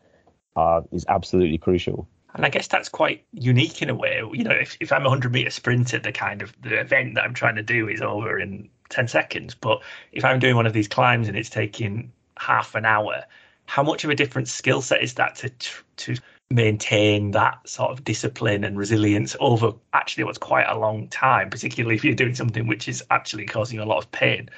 uh, 0.56 0.82
is 0.92 1.06
absolutely 1.08 1.58
crucial. 1.58 2.08
And 2.34 2.46
I 2.46 2.50
guess 2.50 2.68
that's 2.68 2.90
quite 2.90 3.26
unique 3.32 3.82
in 3.82 3.90
a 3.90 3.96
way. 3.96 4.22
You 4.32 4.44
know, 4.44 4.52
if, 4.52 4.78
if 4.80 4.92
I'm 4.92 5.02
a 5.02 5.10
100 5.10 5.32
meter 5.32 5.50
sprinter, 5.50 6.00
the 6.00 6.12
kind 6.12 6.42
of 6.42 6.54
the 6.62 6.80
event 6.80 7.16
that 7.16 7.24
I'm 7.24 7.34
trying 7.34 7.56
to 7.56 7.64
do 7.64 7.88
is 7.88 8.02
over 8.02 8.38
in 8.40 8.70
10 8.90 9.08
seconds. 9.08 9.56
But 9.56 9.82
if 10.12 10.26
I'm 10.26 10.40
doing 10.40 10.56
one 10.56 10.66
of 10.66 10.74
these 10.74 10.88
climbs 10.88 11.28
and 11.28 11.38
it's 11.38 11.50
taking 11.50 12.12
half 12.38 12.76
an 12.76 12.86
hour, 12.86 13.24
how 13.66 13.84
much 13.84 14.04
of 14.04 14.10
a 14.10 14.16
different 14.16 14.48
skill 14.48 14.82
set 14.82 15.02
is 15.02 15.16
that 15.16 15.36
to 15.38 15.52
to 15.98 16.16
maintain 16.50 17.32
that 17.32 17.68
sort 17.68 17.92
of 17.92 18.06
discipline 18.06 18.64
and 18.64 18.78
resilience 18.78 19.36
over 19.42 19.74
actually 19.92 20.24
what's 20.24 20.38
quite 20.38 20.66
a 20.70 20.78
long 20.78 21.08
time, 21.10 21.50
particularly 21.50 21.96
if 21.96 22.06
you're 22.06 22.16
doing 22.16 22.36
something 22.36 22.68
which 22.68 22.88
is 22.88 23.04
actually 23.10 23.46
causing 23.46 23.80
a 23.80 23.86
lot 23.86 23.98
of 23.98 24.10
pain? 24.12 24.50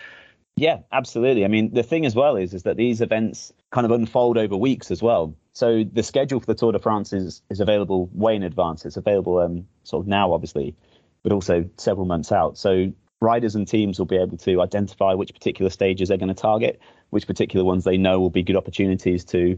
Yeah, 0.59 0.79
absolutely. 0.91 1.45
I 1.45 1.47
mean, 1.47 1.73
the 1.73 1.83
thing 1.83 2.05
as 2.05 2.15
well 2.15 2.35
is 2.35 2.53
is 2.53 2.63
that 2.63 2.75
these 2.75 2.99
events 2.99 3.53
kind 3.71 3.85
of 3.85 3.91
unfold 3.91 4.37
over 4.37 4.57
weeks 4.57 4.91
as 4.91 5.01
well. 5.01 5.33
So 5.53 5.85
the 5.85 6.03
schedule 6.03 6.41
for 6.41 6.47
the 6.47 6.53
Tour 6.55 6.73
de 6.73 6.79
France 6.79 7.13
is 7.13 7.41
is 7.49 7.61
available 7.61 8.09
way 8.13 8.35
in 8.35 8.43
advance. 8.43 8.85
It's 8.85 8.97
available 8.97 9.39
um, 9.39 9.65
sort 9.85 10.03
of 10.03 10.07
now, 10.07 10.33
obviously, 10.33 10.75
but 11.23 11.31
also 11.31 11.63
several 11.77 12.05
months 12.05 12.33
out. 12.33 12.57
So 12.57 12.91
riders 13.21 13.55
and 13.55 13.65
teams 13.65 13.99
will 13.99 14.05
be 14.05 14.17
able 14.17 14.35
to 14.37 14.61
identify 14.61 15.13
which 15.13 15.33
particular 15.33 15.69
stages 15.69 16.09
they're 16.09 16.17
going 16.17 16.27
to 16.27 16.33
target, 16.33 16.81
which 17.11 17.25
particular 17.25 17.63
ones 17.63 17.85
they 17.85 17.95
know 17.95 18.19
will 18.19 18.29
be 18.29 18.43
good 18.43 18.57
opportunities 18.57 19.23
to 19.25 19.57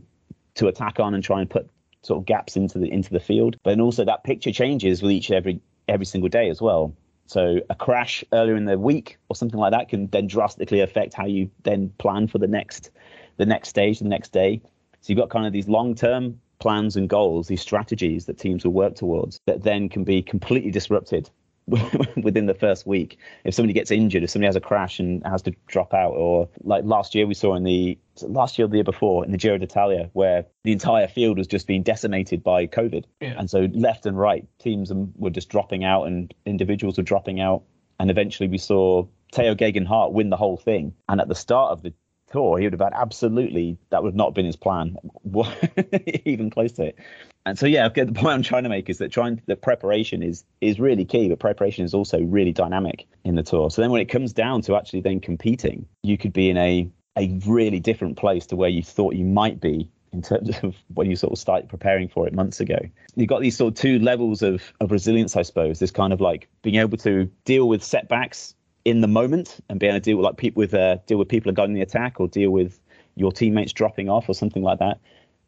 to 0.53 0.67
attack 0.67 0.99
on 0.99 1.15
and 1.15 1.23
try 1.23 1.41
and 1.41 1.49
put 1.49 1.67
sort 2.03 2.19
of 2.19 2.27
gaps 2.27 2.55
into 2.55 2.77
the 2.77 2.91
into 2.91 3.09
the 3.09 3.19
field. 3.19 3.57
But 3.63 3.71
then 3.71 3.81
also 3.81 4.05
that 4.05 4.23
picture 4.23 4.51
changes 4.51 5.01
with 5.01 5.11
each 5.11 5.31
every 5.31 5.61
every 5.87 6.05
single 6.05 6.29
day 6.29 6.49
as 6.49 6.61
well. 6.61 6.93
So 7.27 7.59
a 7.69 7.75
crash 7.75 8.23
earlier 8.33 8.55
in 8.55 8.65
the 8.65 8.77
week 8.77 9.17
or 9.29 9.35
something 9.35 9.59
like 9.59 9.71
that 9.71 9.89
can 9.89 10.07
then 10.07 10.27
drastically 10.27 10.81
affect 10.81 11.13
how 11.13 11.25
you 11.25 11.49
then 11.63 11.89
plan 11.97 12.27
for 12.27 12.37
the 12.37 12.47
next 12.47 12.91
the 13.37 13.45
next 13.45 13.69
stage, 13.69 13.99
the 13.99 14.05
next 14.05 14.33
day. 14.33 14.61
So 14.99 15.11
you've 15.11 15.17
got 15.17 15.29
kind 15.29 15.47
of 15.47 15.53
these 15.53 15.67
long-term 15.67 16.39
plans 16.59 16.95
and 16.95 17.09
goals, 17.09 17.47
these 17.47 17.61
strategies 17.61 18.25
that 18.25 18.37
teams 18.37 18.63
will 18.63 18.73
work 18.73 18.95
towards 18.95 19.39
that 19.47 19.63
then 19.63 19.89
can 19.89 20.03
be 20.03 20.21
completely 20.21 20.71
disrupted 20.71 21.29
within 22.23 22.47
the 22.47 22.53
first 22.53 22.85
week. 22.85 23.17
If 23.43 23.53
somebody 23.53 23.73
gets 23.73 23.91
injured, 23.91 24.23
if 24.23 24.29
somebody 24.29 24.47
has 24.47 24.55
a 24.55 24.61
crash 24.61 24.99
and 24.99 25.25
has 25.25 25.41
to 25.43 25.53
drop 25.67 25.93
out, 25.93 26.11
or 26.11 26.49
like 26.63 26.83
last 26.83 27.15
year 27.15 27.27
we 27.27 27.33
saw 27.33 27.55
in 27.55 27.63
the 27.63 27.97
last 28.21 28.57
year 28.57 28.65
or 28.65 28.69
the 28.69 28.77
year 28.77 28.83
before 28.83 29.23
in 29.23 29.31
the 29.31 29.37
Giro 29.37 29.57
d'Italia, 29.57 30.09
where 30.13 30.45
the 30.63 30.71
entire 30.71 31.07
field 31.07 31.37
was 31.37 31.47
just 31.47 31.67
being 31.67 31.83
decimated 31.83 32.43
by 32.43 32.67
COVID, 32.67 33.05
yeah. 33.19 33.35
and 33.37 33.49
so 33.49 33.67
left 33.73 34.05
and 34.05 34.17
right 34.17 34.45
teams 34.59 34.91
were 35.15 35.29
just 35.29 35.49
dropping 35.49 35.83
out 35.83 36.05
and 36.05 36.33
individuals 36.45 36.97
were 36.97 37.03
dropping 37.03 37.39
out, 37.39 37.63
and 37.99 38.09
eventually 38.09 38.49
we 38.49 38.57
saw 38.57 39.05
Tao 39.31 39.53
Geoghegan 39.53 39.85
Hart 39.85 40.11
win 40.11 40.29
the 40.29 40.37
whole 40.37 40.57
thing. 40.57 40.93
And 41.07 41.21
at 41.21 41.27
the 41.27 41.35
start 41.35 41.71
of 41.71 41.83
the 41.83 41.93
tour, 42.31 42.57
he 42.57 42.65
would 42.65 42.73
have 42.73 42.81
had 42.81 42.93
absolutely 42.93 43.77
that 43.89 44.03
would 44.03 44.09
have 44.09 44.15
not 44.15 44.33
been 44.33 44.45
his 44.45 44.55
plan, 44.55 44.97
even 46.25 46.49
close 46.49 46.73
to 46.73 46.87
it. 46.87 46.99
And 47.45 47.57
so 47.57 47.65
yeah, 47.65 47.87
okay, 47.87 48.03
the 48.03 48.11
point 48.13 48.33
I'm 48.33 48.43
trying 48.43 48.63
to 48.63 48.69
make 48.69 48.89
is 48.89 48.97
that 48.99 49.11
trying 49.11 49.41
the 49.45 49.55
preparation 49.55 50.23
is 50.23 50.43
is 50.61 50.79
really 50.79 51.05
key, 51.05 51.29
but 51.29 51.39
preparation 51.39 51.85
is 51.85 51.93
also 51.93 52.21
really 52.21 52.51
dynamic 52.51 53.07
in 53.23 53.35
the 53.35 53.43
tour. 53.43 53.69
So 53.71 53.81
then 53.81 53.91
when 53.91 54.01
it 54.01 54.09
comes 54.09 54.33
down 54.33 54.61
to 54.63 54.75
actually 54.75 55.01
then 55.01 55.19
competing, 55.19 55.85
you 56.03 56.17
could 56.17 56.33
be 56.33 56.49
in 56.49 56.57
a 56.57 56.89
a 57.17 57.39
really 57.45 57.79
different 57.79 58.17
place 58.17 58.45
to 58.47 58.55
where 58.55 58.69
you 58.69 58.81
thought 58.81 59.15
you 59.15 59.25
might 59.25 59.59
be 59.59 59.89
in 60.13 60.21
terms 60.21 60.49
of 60.63 60.75
when 60.93 61.09
you 61.09 61.15
sort 61.15 61.33
of 61.33 61.39
started 61.39 61.69
preparing 61.69 62.07
for 62.07 62.27
it 62.27 62.33
months 62.33 62.59
ago. 62.59 62.77
You've 63.15 63.29
got 63.29 63.41
these 63.41 63.57
sort 63.57 63.73
of 63.73 63.79
two 63.79 63.99
levels 63.99 64.41
of, 64.41 64.73
of 64.79 64.91
resilience, 64.91 65.35
I 65.35 65.41
suppose. 65.41 65.79
This 65.79 65.91
kind 65.91 66.13
of 66.13 66.21
like 66.21 66.47
being 66.61 66.77
able 66.77 66.97
to 66.99 67.29
deal 67.45 67.67
with 67.67 67.83
setbacks 67.83 68.55
in 68.85 69.01
the 69.01 69.07
moment 69.07 69.59
and 69.69 69.79
being 69.79 69.91
able 69.91 69.99
to 69.99 70.03
deal 70.03 70.17
with 70.17 70.25
like 70.25 70.37
people 70.37 70.61
with 70.61 70.73
uh, 70.73 70.97
deal 71.05 71.17
with 71.17 71.29
people 71.29 71.51
are 71.51 71.53
guiding 71.53 71.75
the 71.75 71.81
attack 71.81 72.19
or 72.19 72.27
deal 72.27 72.51
with 72.51 72.79
your 73.15 73.31
teammates 73.31 73.73
dropping 73.73 74.09
off 74.09 74.29
or 74.29 74.33
something 74.33 74.63
like 74.63 74.79
that. 74.79 74.99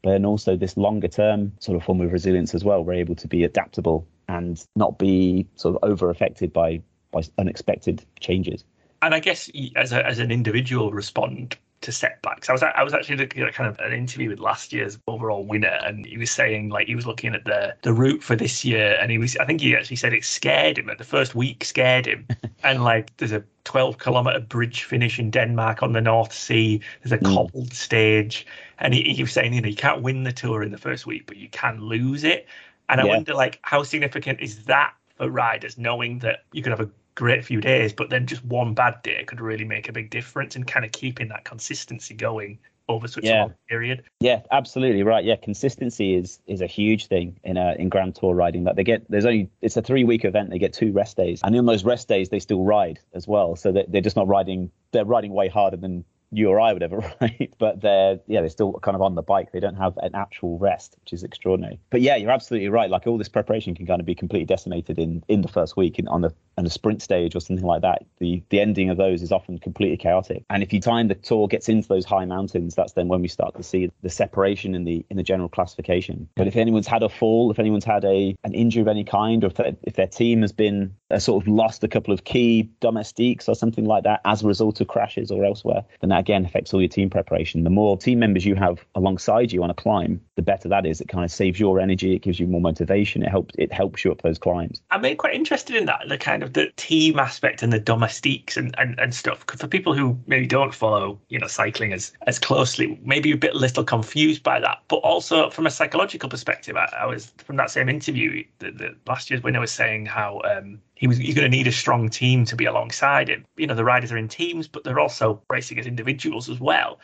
But 0.04 0.12
then 0.12 0.26
also 0.26 0.56
this 0.56 0.78
longer 0.78 1.08
term 1.08 1.54
sort 1.60 1.78
of 1.78 1.84
form 1.84 2.02
of 2.02 2.12
resilience 2.12 2.54
as 2.54 2.64
well. 2.64 2.84
We're 2.84 2.94
able 2.94 3.16
to 3.16 3.28
be 3.28 3.44
adaptable 3.44 4.06
and 4.28 4.64
not 4.76 5.00
be 5.00 5.48
sort 5.56 5.76
of 5.76 5.90
over 5.90 6.10
affected 6.10 6.54
by 6.54 6.82
by 7.12 7.22
unexpected 7.38 8.04
changes. 8.20 8.64
And 9.02 9.14
I 9.14 9.20
guess 9.20 9.50
as 9.76 9.92
a, 9.92 10.06
as 10.06 10.20
an 10.20 10.32
individual 10.32 10.92
respond 10.92 11.58
to 11.84 11.92
setbacks. 11.92 12.50
I 12.50 12.54
was 12.54 12.64
I 12.64 12.84
was 12.84 12.94
actually 12.94 13.18
looking 13.18 13.44
at 13.44 13.54
kind 13.54 13.70
of 13.70 13.80
an 13.80 13.94
interview 13.94 14.30
with 14.30 14.40
last 14.40 14.74
year's 14.74 14.98
overall 15.08 15.46
winner, 15.46 15.80
and 15.84 16.06
he 16.06 16.18
was 16.18 16.32
saying 16.32 16.70
like 16.70 16.88
he 16.88 16.96
was 16.96 17.06
looking 17.06 17.36
at 17.36 17.46
the 17.46 17.76
the 17.84 17.94
route 17.94 18.24
for 18.24 18.36
this 18.36 18.66
year, 18.66 18.98
and 19.00 19.12
he 19.12 19.18
was 19.18 19.38
I 19.38 19.46
think 19.46 19.62
he 19.62 19.76
actually 19.76 19.98
said 19.98 20.14
it 20.14 20.26
scared 20.26 20.78
him. 20.78 20.90
At 20.90 20.98
the 20.98 21.04
first 21.04 21.36
week, 21.36 21.64
scared 21.64 22.06
him, 22.06 22.28
and 22.64 22.84
like 22.84 23.16
there's 23.18 23.32
a 23.32 23.44
12 23.66 23.98
kilometer 23.98 24.40
bridge 24.40 24.84
finish 24.84 25.20
in 25.20 25.30
Denmark 25.30 25.84
on 25.84 25.94
the 25.94 26.02
North 26.02 26.34
Sea. 26.34 26.82
There's 27.02 27.14
a 27.14 27.24
mm. 27.24 27.34
cobbled 27.34 27.74
stage, 27.74 28.46
and 28.80 28.94
he, 28.94 29.14
he 29.14 29.24
was 29.24 29.32
saying 29.32 29.54
you 29.54 29.62
know 29.62 29.70
you 29.70 29.76
can't 29.76 30.02
win 30.02 30.24
the 30.24 30.34
tour 30.34 30.64
in 30.64 30.72
the 30.72 30.78
first 30.78 31.06
week, 31.06 31.28
but 31.28 31.38
you 31.38 31.50
can 31.50 31.82
lose 31.82 32.24
it. 32.24 32.48
And 32.90 33.00
I 33.00 33.06
yeah. 33.06 33.16
wonder 33.16 33.34
like 33.34 33.60
how 33.62 33.84
significant 33.84 34.42
is 34.42 34.66
that 34.66 34.94
for 35.18 35.30
riders, 35.30 35.78
knowing 35.78 36.20
that 36.20 36.44
you 36.52 36.64
could 36.64 36.72
have 36.72 36.80
a 36.80 36.90
great 37.16 37.46
few 37.46 37.62
days, 37.62 37.94
but 37.94 38.10
then 38.10 38.26
just 38.26 38.44
one 38.46 38.74
bad 38.74 39.02
day 39.04 39.24
could 39.26 39.42
really 39.42 39.66
make 39.66 39.90
a 39.90 39.92
big 39.94 40.10
difference 40.10 40.56
and 40.56 40.68
kind 40.68 40.86
of 40.86 40.92
keeping 40.92 41.28
that 41.30 41.46
consistency 41.46 42.14
going 42.14 42.60
over 42.90 43.08
such 43.08 43.24
Yeah. 43.24 43.40
a 43.40 43.42
long 43.42 43.54
period. 43.70 44.04
Yeah, 44.20 44.42
absolutely 44.52 45.04
right. 45.04 45.24
Yeah, 45.24 45.38
consistency 45.38 46.16
is 46.16 46.40
is 46.48 46.62
a 46.62 46.68
huge 46.68 47.08
thing 47.08 47.40
in 47.44 47.56
a 47.58 47.76
in 47.80 47.90
Grand 47.90 48.16
Tour 48.16 48.34
riding. 48.36 48.66
That 48.66 48.76
they 48.76 48.84
get 48.84 49.10
there's 49.10 49.26
only 49.26 49.50
it's 49.62 49.78
a 49.78 49.82
three 49.82 50.04
week 50.04 50.26
event. 50.26 50.50
They 50.50 50.60
get 50.60 50.74
two 50.74 50.92
rest 50.92 51.16
days, 51.18 51.40
and 51.44 51.56
in 51.56 51.66
those 51.66 51.84
rest 51.86 52.08
days 52.08 52.30
they 52.30 52.40
still 52.40 52.64
ride 52.64 53.00
as 53.14 53.28
well. 53.28 53.56
So 53.56 53.72
that 53.72 53.92
they're 53.92 54.02
just 54.02 54.16
not 54.16 54.28
riding. 54.28 54.70
They're 54.92 55.06
riding 55.06 55.32
way 55.34 55.48
harder 55.48 55.78
than 55.78 56.04
you 56.36 56.50
or 56.50 56.60
I 56.60 56.74
would 56.74 56.82
ever 56.82 56.98
ride. 57.22 57.54
But 57.58 57.82
they're 57.82 58.20
yeah 58.28 58.42
they're 58.42 58.50
still 58.50 58.74
kind 58.82 58.96
of 58.96 59.02
on 59.02 59.16
the 59.16 59.22
bike. 59.22 59.52
They 59.54 59.60
don't 59.62 59.76
have 59.76 59.96
an 59.98 60.14
actual 60.16 60.58
rest, 60.58 60.98
which 61.00 61.14
is 61.14 61.24
extraordinary. 61.24 61.80
But 61.90 62.02
yeah, 62.02 62.18
you're 62.18 62.32
absolutely 62.32 62.70
right. 62.70 62.90
Like 62.90 63.08
all 63.08 63.18
this 63.18 63.30
preparation 63.30 63.76
can 63.76 63.86
kind 63.86 64.02
of 64.02 64.06
be 64.06 64.16
completely 64.16 64.46
decimated 64.46 65.00
in 65.00 65.24
in 65.30 65.42
the 65.42 65.48
first 65.48 65.78
week 65.78 66.00
in, 66.00 66.08
on 66.10 66.22
the 66.22 66.34
on 66.58 66.66
a 66.66 66.70
sprint 66.70 67.02
stage 67.02 67.36
or 67.36 67.40
something 67.40 67.66
like 67.66 67.82
that. 67.82 68.04
The 68.20 68.42
the 68.50 68.60
ending 68.60 68.90
of 68.90 68.98
those 68.98 69.22
is 69.22 69.32
often 69.32 69.58
completely 69.60 69.98
chaotic. 69.98 70.44
And 70.50 70.64
if 70.64 70.72
you 70.74 70.80
time 70.80 71.08
the 71.08 71.16
tour 71.16 71.48
gets 71.48 71.70
into 71.70 71.88
those 71.88 72.06
high 72.06 72.26
mountains, 72.26 72.76
that's 72.76 72.94
then 72.94 73.08
when 73.08 73.22
we 73.22 73.28
start 73.28 73.56
to 73.56 73.64
see 73.64 73.92
the 74.02 74.10
separation 74.10 74.76
in 74.76 74.84
the 74.84 75.06
in 75.10 75.18
the 75.18 75.24
general 75.24 75.50
classification. 75.50 76.28
But 76.36 76.48
if 76.48 76.56
anyone's 76.56 76.88
had 76.88 77.04
a 77.04 77.10
fall, 77.10 77.52
if 77.52 77.60
anyone's 77.60 77.86
had 77.86 78.06
a 78.06 78.36
an 78.44 78.54
injury 78.54 78.82
of 78.82 78.88
any 78.88 79.04
kind, 79.04 79.44
or 79.44 79.48
if, 79.48 79.76
if 79.84 79.96
their 79.96 80.08
team 80.08 80.42
has 80.42 80.52
been 80.52 80.94
uh, 81.12 81.20
sort 81.20 81.44
of 81.44 81.48
lost 81.48 81.84
a 81.84 81.88
couple 81.88 82.14
of 82.14 82.24
key 82.24 82.70
domestiques 82.80 83.48
or 83.48 83.56
something 83.56 83.86
like 83.86 84.04
that 84.04 84.22
as 84.26 84.44
a 84.44 84.48
result 84.48 84.82
of 84.82 84.88
crashes 84.88 85.32
or 85.32 85.44
elsewhere, 85.44 85.84
then 86.02 86.10
that 86.10 86.20
again 86.20 86.46
affects 86.46 86.74
all 86.74 86.82
your 86.82 86.90
team 86.90 87.10
preparation. 87.10 87.64
The 87.64 87.70
more 87.70 87.98
team 87.98 88.20
members 88.20 88.46
you 88.46 88.56
have 88.56 88.86
alongside 88.96 89.52
you 89.52 89.64
on 89.64 89.70
a 89.70 89.74
climb, 89.74 90.22
the 90.36 90.42
better 90.42 90.70
that 90.70 90.86
is. 90.86 91.02
It 91.02 91.08
kind 91.08 91.24
of 91.24 91.32
saves 91.32 91.60
your 91.60 91.80
energy. 91.80 92.16
It 92.16 92.22
gives 92.22 92.40
you 92.40 92.48
more 92.48 92.62
motivation. 92.62 93.24
It 93.24 93.30
helps 93.30 93.56
it 93.58 93.72
helps 93.72 94.04
you 94.04 94.12
up 94.12 94.22
those 94.22 94.38
climbs. 94.38 94.82
I'm 94.92 95.16
quite 95.16 95.36
interested 95.36 95.76
in 95.76 95.86
that, 95.86 96.06
the 96.08 96.18
kind 96.18 96.43
of 96.44 96.54
the 96.54 96.72
team 96.76 97.20
aspect 97.20 97.64
and 97.64 97.74
the 97.74 97.80
domestiques 97.80 98.58
and, 98.58 98.76
and, 98.78 99.00
and 99.00 99.14
stuff. 99.14 99.46
For 99.58 99.68
people 99.68 99.94
who 99.94 100.18
maybe 100.28 100.46
don't 100.46 100.74
follow, 100.74 101.20
you 101.30 101.40
know, 101.40 101.48
cycling 101.48 101.94
as, 101.94 102.14
as 102.28 102.40
closely, 102.40 103.00
maybe 103.04 103.32
a 103.32 103.38
bit 103.38 103.56
little 103.56 103.84
confused 103.84 104.44
by 104.44 104.60
that. 104.60 104.80
But 104.88 104.98
also 104.98 105.50
from 105.50 105.66
a 105.66 105.72
psychological 105.72 106.30
perspective, 106.30 106.76
I, 106.76 106.94
I 107.00 107.06
was 107.06 107.32
from 107.38 107.56
that 107.58 107.72
same 107.72 107.90
interview, 107.90 108.44
the, 108.60 108.72
the 108.72 108.96
last 109.08 109.30
year's 109.30 109.44
winner 109.44 109.60
was 109.60 109.72
saying 109.72 110.06
how 110.06 110.42
um, 110.42 110.80
he 110.96 111.08
was 111.08 111.20
you're 111.20 111.36
going 111.36 111.50
to 111.50 111.58
need 111.58 111.68
a 111.68 111.72
strong 111.72 112.10
team 112.10 112.46
to 112.46 112.56
be 112.56 112.66
alongside 112.66 113.30
him. 113.30 113.46
You 113.58 113.68
know, 113.68 113.76
the 113.76 113.84
riders 113.84 114.12
are 114.12 114.18
in 114.18 114.28
teams, 114.28 114.68
but 114.68 114.84
they're 114.84 115.00
also 115.00 115.42
racing 115.50 115.80
as 115.80 115.86
individuals 115.86 116.50
as 116.50 116.60
well. 116.60 117.00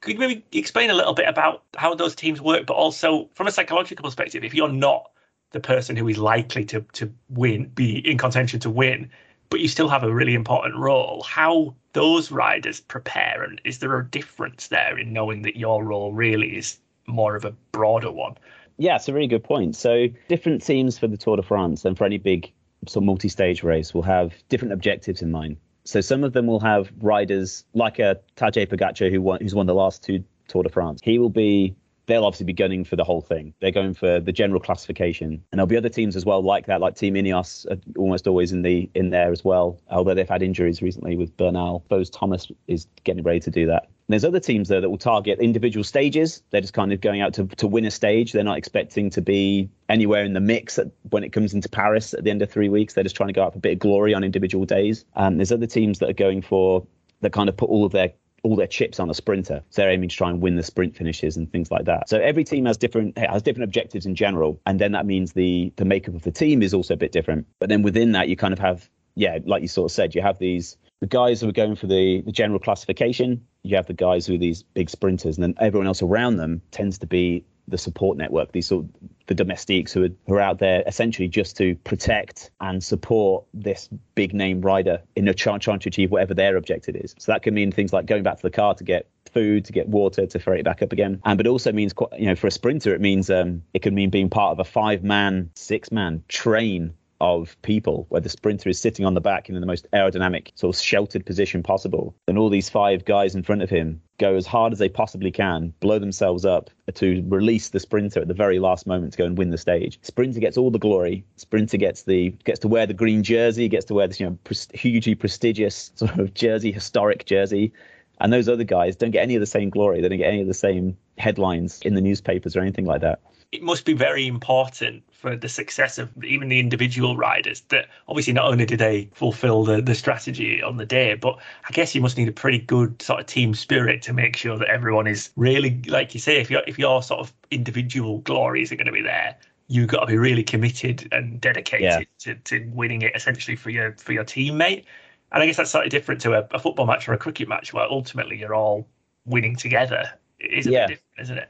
Could 0.00 0.14
you 0.14 0.18
maybe 0.18 0.44
explain 0.52 0.90
a 0.90 0.94
little 0.94 1.14
bit 1.14 1.28
about 1.28 1.64
how 1.76 1.94
those 1.94 2.14
teams 2.14 2.40
work, 2.40 2.66
but 2.66 2.74
also 2.74 3.28
from 3.34 3.48
a 3.48 3.52
psychological 3.52 4.04
perspective, 4.04 4.44
if 4.44 4.54
you're 4.54 4.68
not 4.68 5.10
the 5.52 5.60
person 5.60 5.96
who 5.96 6.08
is 6.08 6.18
likely 6.18 6.64
to 6.66 6.80
to 6.92 7.12
win, 7.30 7.68
be 7.74 7.98
in 7.98 8.18
contention 8.18 8.60
to 8.60 8.70
win, 8.70 9.10
but 9.50 9.60
you 9.60 9.68
still 9.68 9.88
have 9.88 10.02
a 10.02 10.14
really 10.14 10.34
important 10.34 10.76
role, 10.76 11.22
how 11.22 11.74
those 11.92 12.30
riders 12.30 12.80
prepare, 12.80 13.42
and 13.42 13.60
is 13.64 13.78
there 13.78 13.98
a 13.98 14.04
difference 14.06 14.68
there 14.68 14.98
in 14.98 15.12
knowing 15.12 15.42
that 15.42 15.56
your 15.56 15.84
role 15.84 16.12
really 16.12 16.56
is 16.56 16.78
more 17.06 17.34
of 17.34 17.44
a 17.44 17.54
broader 17.72 18.10
one? 18.10 18.36
Yeah, 18.76 18.96
it's 18.96 19.08
a 19.08 19.12
really 19.12 19.26
good 19.26 19.42
point. 19.42 19.74
So 19.74 20.06
different 20.28 20.64
teams 20.64 20.98
for 20.98 21.08
the 21.08 21.16
Tour 21.16 21.36
de 21.36 21.42
France 21.42 21.84
and 21.84 21.96
for 21.96 22.04
any 22.04 22.18
big 22.18 22.52
sort 22.86 23.02
of 23.02 23.06
multi-stage 23.06 23.62
race 23.62 23.92
will 23.92 24.02
have 24.02 24.32
different 24.48 24.72
objectives 24.72 25.22
in 25.22 25.32
mind. 25.32 25.56
So 25.84 26.00
some 26.00 26.22
of 26.22 26.32
them 26.32 26.46
will 26.46 26.60
have 26.60 26.92
riders 27.00 27.64
like 27.72 27.98
a 27.98 28.20
Tadej 28.36 28.68
Pogacar 28.68 29.10
who 29.10 29.22
won, 29.22 29.40
who's 29.40 29.54
won 29.54 29.66
the 29.66 29.74
last 29.74 30.04
two 30.04 30.22
Tour 30.46 30.62
de 30.62 30.68
France. 30.68 31.00
He 31.02 31.18
will 31.18 31.30
be 31.30 31.74
they'll 32.08 32.24
obviously 32.24 32.46
be 32.46 32.52
gunning 32.52 32.84
for 32.84 32.96
the 32.96 33.04
whole 33.04 33.20
thing. 33.20 33.54
They're 33.60 33.70
going 33.70 33.94
for 33.94 34.18
the 34.18 34.32
general 34.32 34.60
classification, 34.60 35.42
and 35.52 35.58
there'll 35.58 35.68
be 35.68 35.76
other 35.76 35.88
teams 35.88 36.16
as 36.16 36.24
well 36.24 36.42
like 36.42 36.66
that, 36.66 36.80
like 36.80 36.96
Team 36.96 37.14
Ineos, 37.14 37.66
almost 37.96 38.26
always 38.26 38.50
in 38.50 38.62
the 38.62 38.90
in 38.94 39.10
there 39.10 39.30
as 39.30 39.44
well. 39.44 39.80
Although 39.90 40.14
they've 40.14 40.28
had 40.28 40.42
injuries 40.42 40.82
recently 40.82 41.16
with 41.16 41.36
Bernal, 41.36 41.84
Bose 41.88 42.10
Thomas 42.10 42.50
is 42.66 42.88
getting 43.04 43.22
ready 43.22 43.40
to 43.40 43.50
do 43.50 43.66
that. 43.66 43.84
And 43.84 44.14
there's 44.14 44.24
other 44.24 44.40
teams 44.40 44.68
there 44.68 44.80
that 44.80 44.88
will 44.88 44.96
target 44.96 45.38
individual 45.38 45.84
stages. 45.84 46.42
They're 46.48 46.62
just 46.62 46.72
kind 46.72 46.94
of 46.94 47.02
going 47.02 47.20
out 47.20 47.34
to, 47.34 47.44
to 47.44 47.66
win 47.66 47.84
a 47.84 47.90
stage. 47.90 48.32
They're 48.32 48.42
not 48.42 48.56
expecting 48.56 49.10
to 49.10 49.20
be 49.20 49.68
anywhere 49.90 50.24
in 50.24 50.32
the 50.32 50.40
mix 50.40 50.78
at, 50.78 50.86
when 51.10 51.22
it 51.22 51.34
comes 51.34 51.52
into 51.52 51.68
Paris 51.68 52.14
at 52.14 52.24
the 52.24 52.30
end 52.30 52.40
of 52.40 52.50
three 52.50 52.70
weeks. 52.70 52.94
They're 52.94 53.04
just 53.04 53.16
trying 53.16 53.28
to 53.28 53.34
go 53.34 53.44
out 53.44 53.52
for 53.52 53.58
a 53.58 53.60
bit 53.60 53.74
of 53.74 53.78
glory 53.80 54.14
on 54.14 54.24
individual 54.24 54.64
days. 54.64 55.04
And 55.14 55.38
there's 55.38 55.52
other 55.52 55.66
teams 55.66 55.98
that 55.98 56.08
are 56.08 56.14
going 56.14 56.40
for 56.40 56.86
that 57.20 57.32
kind 57.34 57.50
of 57.50 57.56
put 57.58 57.68
all 57.68 57.84
of 57.84 57.92
their 57.92 58.12
all 58.42 58.56
their 58.56 58.66
chips 58.66 59.00
on 59.00 59.10
a 59.10 59.14
sprinter. 59.14 59.62
So 59.70 59.82
they're 59.82 59.90
aiming 59.90 60.08
to 60.08 60.16
try 60.16 60.30
and 60.30 60.40
win 60.40 60.56
the 60.56 60.62
sprint 60.62 60.96
finishes 60.96 61.36
and 61.36 61.50
things 61.50 61.70
like 61.70 61.86
that. 61.86 62.08
So 62.08 62.18
every 62.20 62.44
team 62.44 62.66
has 62.66 62.76
different 62.76 63.18
has 63.18 63.42
different 63.42 63.64
objectives 63.64 64.06
in 64.06 64.14
general, 64.14 64.60
and 64.66 64.78
then 64.78 64.92
that 64.92 65.06
means 65.06 65.32
the 65.32 65.72
the 65.76 65.84
makeup 65.84 66.14
of 66.14 66.22
the 66.22 66.30
team 66.30 66.62
is 66.62 66.74
also 66.74 66.94
a 66.94 66.96
bit 66.96 67.12
different. 67.12 67.46
But 67.58 67.68
then 67.68 67.82
within 67.82 68.12
that, 68.12 68.28
you 68.28 68.36
kind 68.36 68.52
of 68.52 68.58
have 68.58 68.88
yeah, 69.18 69.38
like 69.44 69.62
you 69.62 69.68
sort 69.68 69.90
of 69.90 69.94
said, 69.94 70.14
you 70.14 70.22
have 70.22 70.38
these 70.38 70.76
the 71.00 71.06
guys 71.06 71.40
who 71.40 71.48
are 71.48 71.52
going 71.52 71.76
for 71.76 71.86
the, 71.86 72.22
the 72.22 72.32
general 72.32 72.60
classification. 72.60 73.44
You 73.62 73.76
have 73.76 73.86
the 73.86 73.92
guys 73.92 74.26
who 74.26 74.34
are 74.34 74.38
these 74.38 74.62
big 74.62 74.88
sprinters, 74.90 75.36
and 75.36 75.42
then 75.42 75.54
everyone 75.60 75.86
else 75.86 76.02
around 76.02 76.36
them 76.36 76.62
tends 76.70 76.98
to 76.98 77.06
be 77.06 77.44
the 77.68 77.78
support 77.78 78.16
network, 78.16 78.52
these 78.52 78.66
sort 78.66 78.84
of 78.84 78.90
the 79.26 79.34
domestiques 79.34 79.92
who 79.92 80.04
are, 80.04 80.08
who 80.26 80.34
are 80.34 80.40
out 80.40 80.58
there 80.58 80.82
essentially 80.86 81.28
just 81.28 81.56
to 81.58 81.74
protect 81.84 82.50
and 82.60 82.82
support 82.82 83.44
this 83.52 83.88
big 84.14 84.32
name 84.32 84.60
rider 84.60 85.02
in 85.14 85.28
a 85.28 85.34
trying, 85.34 85.60
trying 85.60 85.78
to 85.78 85.88
achieve 85.88 86.10
whatever 86.10 86.34
their 86.34 86.56
objective 86.56 86.96
is. 86.96 87.14
So 87.18 87.32
that 87.32 87.42
can 87.42 87.54
mean 87.54 87.70
things 87.70 87.92
like 87.92 88.06
going 88.06 88.22
back 88.22 88.36
to 88.36 88.42
the 88.42 88.50
car 88.50 88.74
to 88.74 88.84
get 88.84 89.08
food, 89.32 89.66
to 89.66 89.72
get 89.72 89.88
water, 89.88 90.26
to 90.26 90.38
ferry 90.38 90.60
it 90.60 90.64
back 90.64 90.82
up 90.82 90.92
again. 90.92 91.20
And 91.24 91.36
but 91.36 91.46
also 91.46 91.72
means, 91.72 91.92
quite- 91.92 92.18
you 92.18 92.26
know, 92.26 92.34
for 92.34 92.46
a 92.46 92.50
sprinter, 92.50 92.94
it 92.94 93.00
means 93.00 93.28
um, 93.30 93.62
it 93.74 93.82
can 93.82 93.94
mean 93.94 94.10
being 94.10 94.30
part 94.30 94.52
of 94.52 94.58
a 94.58 94.64
five 94.64 95.04
man, 95.04 95.50
six 95.54 95.92
man 95.92 96.24
train 96.28 96.94
of 97.20 97.60
people 97.62 98.06
where 98.08 98.20
the 98.20 98.28
sprinter 98.28 98.68
is 98.68 98.80
sitting 98.80 99.04
on 99.04 99.14
the 99.14 99.20
back 99.20 99.48
in 99.48 99.58
the 99.58 99.66
most 99.66 99.86
aerodynamic 99.92 100.50
sort 100.54 100.74
of 100.74 100.80
sheltered 100.80 101.26
position 101.26 101.62
possible 101.62 102.14
and 102.28 102.38
all 102.38 102.48
these 102.48 102.68
five 102.68 103.04
guys 103.04 103.34
in 103.34 103.42
front 103.42 103.62
of 103.62 103.70
him 103.70 104.00
go 104.18 104.34
as 104.34 104.46
hard 104.46 104.72
as 104.72 104.78
they 104.78 104.88
possibly 104.88 105.30
can 105.30 105.72
blow 105.80 105.98
themselves 105.98 106.44
up 106.44 106.70
to 106.94 107.24
release 107.28 107.70
the 107.70 107.80
sprinter 107.80 108.20
at 108.20 108.28
the 108.28 108.34
very 108.34 108.58
last 108.58 108.86
moment 108.86 109.12
to 109.12 109.18
go 109.18 109.24
and 109.24 109.38
win 109.38 109.50
the 109.50 109.58
stage. 109.58 109.98
Sprinter 110.02 110.40
gets 110.40 110.56
all 110.56 110.70
the 110.70 110.78
glory. 110.78 111.24
Sprinter 111.36 111.76
gets 111.76 112.02
the 112.02 112.30
gets 112.44 112.58
to 112.60 112.68
wear 112.68 112.86
the 112.86 112.94
green 112.94 113.22
jersey 113.22 113.68
gets 113.68 113.84
to 113.86 113.94
wear 113.94 114.06
this 114.06 114.20
you 114.20 114.26
know 114.26 114.38
hugely 114.74 115.14
prestigious 115.14 115.92
sort 115.94 116.18
of 116.18 116.34
jersey 116.34 116.72
historic 116.72 117.26
jersey. 117.26 117.72
And 118.20 118.32
those 118.32 118.48
other 118.48 118.64
guys 118.64 118.96
don't 118.96 119.12
get 119.12 119.22
any 119.22 119.36
of 119.36 119.40
the 119.40 119.46
same 119.46 119.70
glory. 119.70 120.00
They 120.00 120.08
don't 120.08 120.18
get 120.18 120.26
any 120.28 120.40
of 120.40 120.48
the 120.48 120.54
same 120.54 120.96
headlines 121.18 121.80
in 121.82 121.94
the 121.94 122.00
newspapers 122.00 122.56
or 122.56 122.60
anything 122.60 122.84
like 122.84 123.00
that 123.02 123.20
it 123.50 123.62
must 123.62 123.84
be 123.86 123.94
very 123.94 124.26
important 124.26 125.02
for 125.14 125.34
the 125.34 125.48
success 125.48 125.96
of 125.98 126.12
even 126.22 126.48
the 126.48 126.60
individual 126.60 127.16
riders 127.16 127.62
that 127.68 127.88
obviously 128.06 128.32
not 128.32 128.44
only 128.44 128.66
do 128.66 128.76
they 128.76 129.06
fulfill 129.14 129.64
the, 129.64 129.80
the 129.80 129.94
strategy 129.94 130.62
on 130.62 130.76
the 130.76 130.84
day, 130.84 131.14
but 131.14 131.38
I 131.66 131.72
guess 131.72 131.94
you 131.94 132.00
must 132.02 132.18
need 132.18 132.28
a 132.28 132.32
pretty 132.32 132.58
good 132.58 133.00
sort 133.00 133.20
of 133.20 133.26
team 133.26 133.54
spirit 133.54 134.02
to 134.02 134.12
make 134.12 134.36
sure 134.36 134.58
that 134.58 134.68
everyone 134.68 135.06
is 135.06 135.30
really, 135.36 135.80
like 135.88 136.12
you 136.14 136.20
say, 136.20 136.38
if 136.40 136.50
your 136.50 136.62
if 136.66 136.78
your 136.78 137.02
sort 137.02 137.20
of 137.20 137.32
individual 137.50 138.18
glories 138.20 138.70
going 138.70 138.84
to 138.86 138.92
be 138.92 139.02
there, 139.02 139.36
you've 139.68 139.88
got 139.88 140.00
to 140.00 140.06
be 140.06 140.18
really 140.18 140.44
committed 140.44 141.08
and 141.12 141.40
dedicated 141.40 141.84
Yeah. 141.84 142.04
to, 142.18 142.34
to 142.36 142.68
winning 142.74 143.02
it 143.02 143.16
essentially 143.16 143.56
for 143.56 143.70
your 143.70 143.96
for 143.96 144.12
your 144.12 144.24
teammate. 144.24 144.84
And 145.32 145.42
I 145.42 145.46
guess 145.46 145.56
that's 145.56 145.70
slightly 145.70 145.90
different 145.90 146.20
to 146.22 146.34
a, 146.34 146.46
a 146.52 146.58
football 146.58 146.86
match 146.86 147.08
or 147.08 147.12
a 147.14 147.18
cricket 147.18 147.48
match 147.48 147.72
where 147.72 147.84
ultimately 147.90 148.38
you're 148.38 148.54
all 148.54 148.88
winning 149.24 149.56
together. 149.56 150.12
It 150.38 150.52
is 150.52 150.66
a 150.66 150.70
Yeah. 150.70 150.86
bit 150.86 150.86
different, 150.86 151.20
isn't 151.20 151.38
it? 151.38 151.48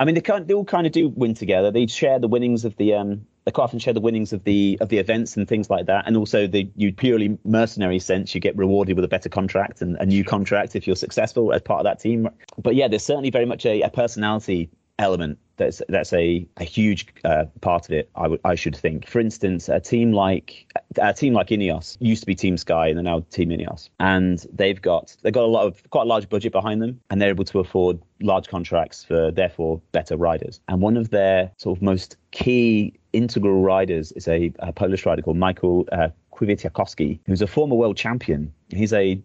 I 0.00 0.06
mean, 0.06 0.14
they 0.14 0.22
they 0.22 0.54
all 0.54 0.64
kind 0.64 0.86
of 0.86 0.92
do 0.92 1.10
win 1.10 1.34
together. 1.34 1.70
They 1.70 1.86
share 1.86 2.18
the 2.18 2.26
winnings 2.26 2.64
of 2.64 2.74
the 2.78 2.94
um. 2.94 3.26
They 3.44 3.52
quite 3.52 3.64
often 3.64 3.78
share 3.78 3.92
the 3.92 4.00
winnings 4.00 4.32
of 4.32 4.44
the 4.44 4.78
of 4.80 4.88
the 4.88 4.96
events 4.96 5.36
and 5.36 5.46
things 5.46 5.68
like 5.68 5.86
that, 5.86 6.06
and 6.06 6.16
also 6.16 6.46
the 6.46 6.70
you 6.74 6.90
purely 6.90 7.38
mercenary 7.44 7.98
sense. 7.98 8.34
You 8.34 8.40
get 8.40 8.56
rewarded 8.56 8.96
with 8.96 9.04
a 9.04 9.08
better 9.08 9.28
contract 9.28 9.82
and 9.82 9.96
a 9.98 10.06
new 10.06 10.24
contract 10.24 10.74
if 10.74 10.86
you're 10.86 10.96
successful 10.96 11.52
as 11.52 11.60
part 11.60 11.80
of 11.80 11.84
that 11.84 12.00
team. 12.00 12.30
But 12.56 12.76
yeah, 12.76 12.88
there's 12.88 13.04
certainly 13.04 13.28
very 13.28 13.44
much 13.44 13.66
a, 13.66 13.82
a 13.82 13.90
personality 13.90 14.70
element 15.00 15.38
that's 15.60 15.82
that's 15.88 16.12
a, 16.12 16.46
a 16.56 16.64
huge 16.64 17.06
uh, 17.24 17.44
part 17.60 17.84
of 17.84 17.92
it. 17.92 18.10
I 18.16 18.26
would 18.28 18.40
I 18.44 18.54
should 18.54 18.74
think. 18.74 19.06
For 19.06 19.20
instance, 19.20 19.68
a 19.68 19.78
team 19.78 20.12
like 20.12 20.66
a 20.98 21.12
team 21.12 21.34
like 21.34 21.48
Ineos 21.48 21.96
used 22.00 22.22
to 22.22 22.26
be 22.26 22.34
Team 22.34 22.56
Sky 22.56 22.88
and 22.88 22.96
they're 22.96 23.04
now 23.04 23.24
Team 23.30 23.50
Ineos, 23.50 23.90
and 24.00 24.44
they've 24.52 24.80
got 24.80 25.16
they've 25.22 25.32
got 25.32 25.44
a 25.44 25.52
lot 25.58 25.66
of 25.66 25.88
quite 25.90 26.02
a 26.02 26.06
large 26.06 26.28
budget 26.28 26.52
behind 26.52 26.82
them, 26.82 26.98
and 27.10 27.20
they're 27.20 27.28
able 27.28 27.44
to 27.44 27.60
afford 27.60 28.00
large 28.22 28.48
contracts 28.48 29.04
for 29.04 29.30
therefore 29.30 29.80
better 29.92 30.16
riders. 30.16 30.60
And 30.68 30.80
one 30.80 30.96
of 30.96 31.10
their 31.10 31.52
sort 31.58 31.78
of 31.78 31.82
most 31.82 32.16
key 32.30 32.94
integral 33.12 33.62
riders 33.62 34.12
is 34.12 34.28
a, 34.28 34.52
a 34.60 34.72
Polish 34.72 35.04
rider 35.04 35.20
called 35.20 35.36
Michael 35.36 35.86
uh, 35.92 36.08
Kwiatkowski, 36.32 37.18
who's 37.26 37.42
a 37.42 37.46
former 37.46 37.74
world 37.74 37.96
champion. 37.96 38.52
He's 38.70 38.92
a 38.92 39.20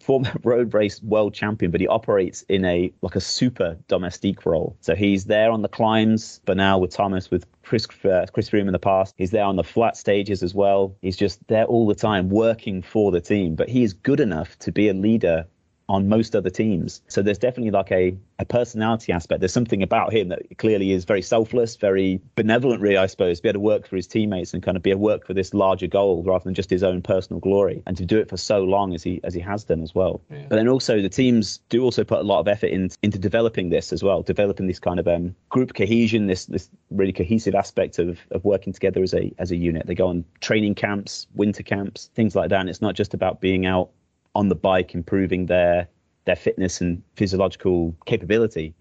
former 0.00 0.32
road 0.42 0.74
race 0.74 1.02
world 1.02 1.34
champion, 1.34 1.70
but 1.70 1.80
he 1.80 1.86
operates 1.86 2.42
in 2.42 2.64
a 2.64 2.92
like 3.02 3.16
a 3.16 3.20
super 3.20 3.76
domestique 3.88 4.44
role. 4.46 4.76
So 4.80 4.94
he's 4.94 5.24
there 5.24 5.50
on 5.50 5.62
the 5.62 5.68
climbs, 5.68 6.40
but 6.44 6.56
now 6.56 6.78
with 6.78 6.90
Thomas, 6.90 7.30
with 7.30 7.46
Chris 7.62 7.86
uh, 8.04 8.26
Chris 8.32 8.50
Froome 8.50 8.66
in 8.66 8.72
the 8.72 8.78
past, 8.78 9.14
he's 9.16 9.30
there 9.30 9.44
on 9.44 9.56
the 9.56 9.64
flat 9.64 9.96
stages 9.96 10.42
as 10.42 10.54
well. 10.54 10.94
He's 11.02 11.16
just 11.16 11.46
there 11.48 11.64
all 11.64 11.86
the 11.86 11.94
time, 11.94 12.28
working 12.28 12.82
for 12.82 13.10
the 13.10 13.20
team. 13.20 13.54
But 13.54 13.68
he 13.68 13.82
is 13.82 13.92
good 13.92 14.20
enough 14.20 14.58
to 14.60 14.72
be 14.72 14.88
a 14.88 14.94
leader 14.94 15.46
on 15.88 16.08
most 16.08 16.34
other 16.34 16.50
teams. 16.50 17.02
So 17.08 17.22
there's 17.22 17.38
definitely 17.38 17.70
like 17.70 17.92
a, 17.92 18.16
a 18.38 18.44
personality 18.44 19.12
aspect. 19.12 19.40
There's 19.40 19.52
something 19.52 19.82
about 19.82 20.12
him 20.12 20.28
that 20.28 20.42
clearly 20.58 20.92
is 20.92 21.04
very 21.04 21.22
selfless, 21.22 21.76
very 21.76 22.20
benevolent, 22.36 22.80
really, 22.80 22.96
I 22.96 23.06
suppose, 23.06 23.40
be 23.40 23.50
able 23.50 23.54
to 23.54 23.60
work 23.60 23.86
for 23.86 23.96
his 23.96 24.06
teammates 24.06 24.54
and 24.54 24.62
kind 24.62 24.76
of 24.76 24.82
be 24.82 24.90
a 24.90 24.96
work 24.96 25.26
for 25.26 25.34
this 25.34 25.52
larger 25.52 25.86
goal 25.86 26.22
rather 26.22 26.44
than 26.44 26.54
just 26.54 26.70
his 26.70 26.82
own 26.82 27.02
personal 27.02 27.40
glory. 27.40 27.82
And 27.86 27.96
to 27.96 28.06
do 28.06 28.18
it 28.18 28.30
for 28.30 28.36
so 28.36 28.64
long 28.64 28.94
as 28.94 29.02
he 29.02 29.20
as 29.24 29.34
he 29.34 29.40
has 29.40 29.64
done 29.64 29.82
as 29.82 29.94
well. 29.94 30.22
Yeah. 30.30 30.46
But 30.48 30.56
then 30.56 30.68
also 30.68 31.02
the 31.02 31.08
teams 31.08 31.58
do 31.68 31.82
also 31.82 32.02
put 32.02 32.20
a 32.20 32.22
lot 32.22 32.40
of 32.40 32.48
effort 32.48 32.68
in, 32.68 32.90
into 33.02 33.18
developing 33.18 33.68
this 33.68 33.92
as 33.92 34.02
well, 34.02 34.22
developing 34.22 34.66
this 34.66 34.78
kind 34.78 34.98
of 34.98 35.06
um, 35.06 35.34
group 35.50 35.74
cohesion, 35.74 36.26
this 36.26 36.46
this 36.46 36.70
really 36.90 37.12
cohesive 37.12 37.54
aspect 37.54 37.98
of, 37.98 38.18
of 38.30 38.44
working 38.44 38.72
together 38.72 39.02
as 39.02 39.12
a 39.12 39.32
as 39.38 39.50
a 39.50 39.56
unit. 39.56 39.86
They 39.86 39.94
go 39.94 40.08
on 40.08 40.24
training 40.40 40.76
camps, 40.76 41.26
winter 41.34 41.62
camps, 41.62 42.10
things 42.14 42.34
like 42.34 42.48
that. 42.50 42.60
And 42.60 42.70
it's 42.70 42.82
not 42.82 42.94
just 42.94 43.12
about 43.12 43.40
being 43.40 43.66
out 43.66 43.90
on 44.34 44.48
the 44.48 44.54
bike 44.54 44.94
improving 44.94 45.46
their 45.46 45.88
their 46.24 46.36
fitness 46.36 46.80
and 46.80 47.02
physiological 47.16 47.94
capability. 48.06 48.74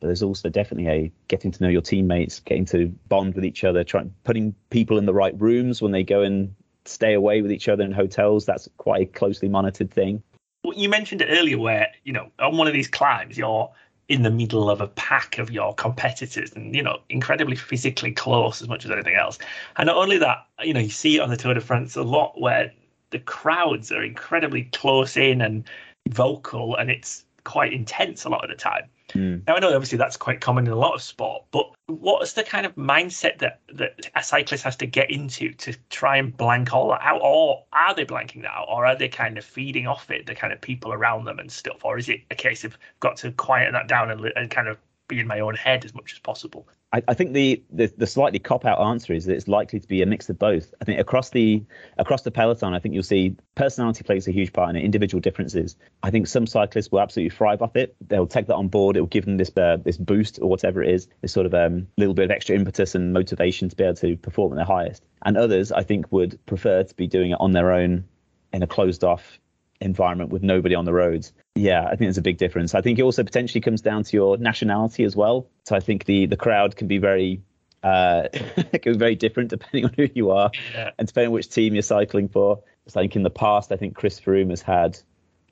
But 0.00 0.08
there's 0.08 0.22
also 0.22 0.48
definitely 0.48 0.88
a 0.88 1.12
getting 1.28 1.50
to 1.50 1.62
know 1.62 1.68
your 1.68 1.82
teammates, 1.82 2.40
getting 2.40 2.64
to 2.66 2.88
bond 3.08 3.34
with 3.34 3.44
each 3.44 3.64
other, 3.64 3.84
trying 3.84 4.14
putting 4.24 4.54
people 4.70 4.98
in 4.98 5.06
the 5.06 5.14
right 5.14 5.38
rooms 5.40 5.82
when 5.82 5.92
they 5.92 6.02
go 6.02 6.22
and 6.22 6.54
stay 6.84 7.14
away 7.14 7.42
with 7.42 7.50
each 7.50 7.68
other 7.68 7.84
in 7.84 7.92
hotels. 7.92 8.46
That's 8.46 8.68
quite 8.76 9.02
a 9.02 9.06
closely 9.06 9.48
monitored 9.48 9.90
thing. 9.90 10.22
Well, 10.62 10.74
you 10.76 10.88
mentioned 10.88 11.20
it 11.20 11.28
earlier, 11.30 11.58
where 11.58 11.88
you 12.04 12.12
know 12.12 12.30
on 12.38 12.56
one 12.56 12.66
of 12.66 12.72
these 12.72 12.88
climbs, 12.88 13.36
you're 13.36 13.70
in 14.08 14.22
the 14.22 14.30
middle 14.30 14.68
of 14.68 14.80
a 14.80 14.88
pack 14.88 15.38
of 15.38 15.50
your 15.50 15.74
competitors 15.74 16.52
and 16.52 16.74
you 16.74 16.82
know 16.82 16.98
incredibly 17.08 17.56
physically 17.56 18.12
close 18.12 18.60
as 18.60 18.68
much 18.68 18.84
as 18.84 18.90
anything 18.90 19.14
else 19.14 19.38
and 19.76 19.86
not 19.86 19.96
only 19.96 20.18
that 20.18 20.46
you 20.62 20.74
know 20.74 20.80
you 20.80 20.90
see 20.90 21.16
it 21.16 21.20
on 21.20 21.30
the 21.30 21.36
tour 21.36 21.54
de 21.54 21.60
france 21.60 21.96
a 21.96 22.02
lot 22.02 22.38
where 22.38 22.70
the 23.14 23.20
crowds 23.20 23.92
are 23.92 24.02
incredibly 24.02 24.64
close 24.72 25.16
in 25.16 25.40
and 25.40 25.62
vocal 26.08 26.74
and 26.74 26.90
it's 26.90 27.24
quite 27.44 27.72
intense 27.72 28.24
a 28.24 28.28
lot 28.28 28.42
of 28.42 28.50
the 28.50 28.56
time. 28.56 28.82
Mm. 29.12 29.46
Now 29.46 29.54
I 29.54 29.60
know 29.60 29.72
obviously 29.72 29.98
that's 29.98 30.16
quite 30.16 30.40
common 30.40 30.66
in 30.66 30.72
a 30.72 30.76
lot 30.76 30.94
of 30.94 31.00
sport, 31.00 31.44
but 31.52 31.70
what's 31.86 32.32
the 32.32 32.42
kind 32.42 32.66
of 32.66 32.74
mindset 32.74 33.38
that 33.38 33.60
that 33.72 34.10
a 34.16 34.22
cyclist 34.24 34.64
has 34.64 34.74
to 34.78 34.86
get 34.86 35.12
into 35.12 35.52
to 35.52 35.76
try 35.90 36.16
and 36.16 36.36
blank 36.36 36.74
all 36.74 36.88
that 36.88 37.02
out, 37.02 37.20
or 37.22 37.62
are 37.72 37.94
they 37.94 38.04
blanking 38.04 38.42
that 38.42 38.50
out, 38.50 38.66
or 38.68 38.84
are 38.84 38.96
they 38.96 39.08
kind 39.08 39.38
of 39.38 39.44
feeding 39.44 39.86
off 39.86 40.10
it, 40.10 40.26
the 40.26 40.34
kind 40.34 40.52
of 40.52 40.60
people 40.60 40.92
around 40.92 41.24
them 41.24 41.38
and 41.38 41.52
stuff, 41.52 41.84
or 41.84 41.96
is 41.96 42.08
it 42.08 42.20
a 42.32 42.34
case 42.34 42.64
of 42.64 42.76
got 42.98 43.16
to 43.18 43.30
quiet 43.30 43.70
that 43.70 43.86
down 43.86 44.10
and, 44.10 44.32
and 44.34 44.50
kind 44.50 44.66
of 44.66 44.76
be 45.08 45.20
in 45.20 45.26
my 45.26 45.40
own 45.40 45.54
head 45.54 45.84
as 45.84 45.94
much 45.94 46.12
as 46.12 46.18
possible? 46.18 46.66
I, 46.92 47.02
I 47.08 47.14
think 47.14 47.32
the, 47.32 47.62
the, 47.70 47.92
the 47.96 48.06
slightly 48.06 48.38
cop 48.38 48.64
out 48.64 48.80
answer 48.80 49.12
is 49.12 49.26
that 49.26 49.34
it's 49.34 49.48
likely 49.48 49.80
to 49.80 49.88
be 49.88 50.00
a 50.02 50.06
mix 50.06 50.28
of 50.30 50.38
both. 50.38 50.72
I 50.80 50.84
think 50.84 51.00
across 51.00 51.30
the 51.30 51.64
across 51.98 52.22
the 52.22 52.30
peloton, 52.30 52.72
I 52.72 52.78
think 52.78 52.94
you'll 52.94 53.02
see 53.02 53.36
personality 53.54 54.04
plays 54.04 54.28
a 54.28 54.30
huge 54.30 54.52
part 54.52 54.70
in 54.70 54.76
it, 54.76 54.84
individual 54.84 55.20
differences. 55.20 55.76
I 56.02 56.10
think 56.10 56.26
some 56.26 56.46
cyclists 56.46 56.92
will 56.92 57.00
absolutely 57.00 57.36
thrive 57.36 57.62
off 57.62 57.74
it. 57.76 57.96
They'll 58.06 58.26
take 58.26 58.46
that 58.46 58.54
on 58.54 58.68
board. 58.68 58.96
It 58.96 59.00
will 59.00 59.08
give 59.08 59.24
them 59.24 59.36
this 59.36 59.50
uh, 59.56 59.78
this 59.82 59.96
boost 59.96 60.38
or 60.40 60.48
whatever 60.48 60.82
it 60.82 60.94
is, 60.94 61.08
this 61.20 61.32
sort 61.32 61.46
of 61.46 61.54
um, 61.54 61.88
little 61.98 62.14
bit 62.14 62.26
of 62.26 62.30
extra 62.30 62.54
impetus 62.54 62.94
and 62.94 63.12
motivation 63.12 63.68
to 63.68 63.76
be 63.76 63.84
able 63.84 63.96
to 63.96 64.16
perform 64.16 64.52
at 64.52 64.56
their 64.56 64.64
highest. 64.64 65.04
And 65.24 65.36
others, 65.36 65.72
I 65.72 65.82
think, 65.82 66.12
would 66.12 66.38
prefer 66.46 66.84
to 66.84 66.94
be 66.94 67.06
doing 67.06 67.32
it 67.32 67.38
on 67.40 67.52
their 67.52 67.72
own 67.72 68.04
in 68.52 68.62
a 68.62 68.66
closed 68.68 69.02
off 69.02 69.40
environment 69.80 70.30
with 70.30 70.42
nobody 70.42 70.74
on 70.74 70.84
the 70.84 70.92
roads. 70.92 71.32
Yeah, 71.54 71.84
I 71.84 71.90
think 71.90 72.00
there's 72.00 72.18
a 72.18 72.22
big 72.22 72.38
difference. 72.38 72.74
I 72.74 72.80
think 72.80 72.98
it 72.98 73.02
also 73.02 73.22
potentially 73.22 73.60
comes 73.60 73.80
down 73.80 74.04
to 74.04 74.16
your 74.16 74.36
nationality 74.36 75.04
as 75.04 75.14
well. 75.14 75.46
So 75.64 75.76
I 75.76 75.80
think 75.80 76.04
the 76.04 76.26
the 76.26 76.36
crowd 76.36 76.76
can 76.76 76.88
be 76.88 76.98
very 76.98 77.42
uh, 77.82 78.28
can 78.32 78.92
be 78.92 78.98
very 78.98 79.14
different 79.14 79.50
depending 79.50 79.84
on 79.86 79.92
who 79.96 80.08
you 80.14 80.30
are 80.30 80.50
yeah. 80.72 80.90
and 80.98 81.06
depending 81.06 81.28
on 81.28 81.34
which 81.34 81.48
team 81.48 81.74
you're 81.74 81.82
cycling 81.82 82.28
for. 82.28 82.62
It's 82.86 82.96
like 82.96 83.16
in 83.16 83.22
the 83.22 83.30
past, 83.30 83.72
I 83.72 83.76
think 83.76 83.94
Chris 83.94 84.20
Froome 84.20 84.50
has 84.50 84.62
had 84.62 84.98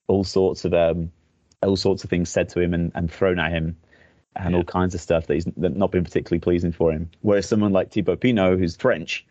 all 0.07 0.25
sorts 0.25 0.65
of 0.65 0.75
um, 0.75 1.13
all 1.63 1.77
sorts 1.77 2.05
of 2.05 2.11
things 2.11 2.29
said 2.29 2.49
to 2.51 2.61
him 2.61 2.75
and, 2.75 2.93
and 2.95 3.11
thrown 3.11 3.39
at 3.39 3.53
him 3.53 3.77
and 4.35 4.53
yeah. 4.53 4.57
all 4.57 4.65
kinds 4.65 4.95
of 4.95 5.01
stuff 5.01 5.27
that 5.27 5.35
he's 5.35 5.47
not 5.57 5.91
been 5.91 6.05
particularly 6.05 6.41
pleasing 6.41 6.73
for 6.73 6.93
him. 6.93 7.11
Whereas 7.21 7.49
someone 7.49 7.73
like 7.73 7.91
Thibaut 7.91 8.21
Pinot, 8.21 8.59
who's 8.59 8.77
French, 8.77 9.27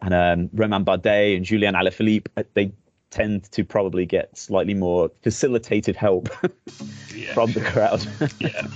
and 0.00 0.14
um, 0.14 0.50
Romain 0.52 0.84
Bardet 0.84 1.36
and 1.36 1.44
Julian 1.44 1.74
Alaphilippe, 1.74 2.26
they 2.54 2.72
tend 3.14 3.44
to 3.52 3.64
probably 3.64 4.06
get 4.06 4.36
slightly 4.36 4.74
more 4.74 5.10
facilitated 5.22 5.94
help 5.94 6.28
from 7.32 7.52
the 7.52 7.60
crowd. 7.60 8.04
yeah. 8.40 8.66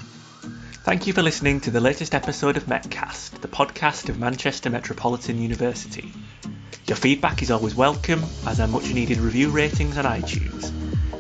Thank 0.85 1.07
you 1.09 1.13
for 1.13 1.23
listening 1.23 1.61
to 1.63 1.73
the 1.73 1.81
latest 1.81 2.15
episode 2.15 2.57
of 2.57 2.67
Metcast, 2.67 3.41
the 3.41 3.49
podcast 3.49 4.09
of 4.09 4.19
Manchester 4.19 4.71
Metropolitan 4.71 5.39
University. 5.39 6.13
Your 6.87 6.97
feedback 6.97 7.43
is 7.43 7.51
always 7.51 7.75
welcome, 7.75 8.25
as 8.47 8.61
are 8.61 8.69
much 8.69 8.95
needed 8.95 9.19
review 9.19 9.51
ratings 9.51 9.99
on 9.99 10.05
iTunes. 10.05 10.73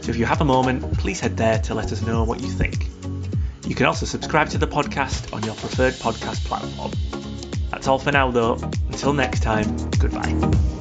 So 0.04 0.10
if 0.10 0.16
you 0.16 0.24
have 0.24 0.40
a 0.40 0.46
moment, 0.46 0.96
please 0.96 1.18
head 1.18 1.36
there 1.36 1.58
to 1.62 1.74
let 1.74 1.92
us 1.92 2.00
know 2.02 2.22
what 2.22 2.40
you 2.40 2.48
think. 2.48 2.86
You 3.66 3.74
can 3.74 3.86
also 3.86 4.06
subscribe 4.06 4.48
to 4.50 4.58
the 4.58 4.68
podcast 4.68 5.34
on 5.34 5.42
your 5.42 5.56
preferred 5.56 5.94
podcast 5.94 6.44
platform. 6.44 6.92
That's 7.70 7.88
all 7.88 7.98
for 7.98 8.12
now, 8.12 8.30
though. 8.30 8.54
Until 8.88 9.12
next 9.12 9.42
time, 9.42 9.76
goodbye. 9.98 10.77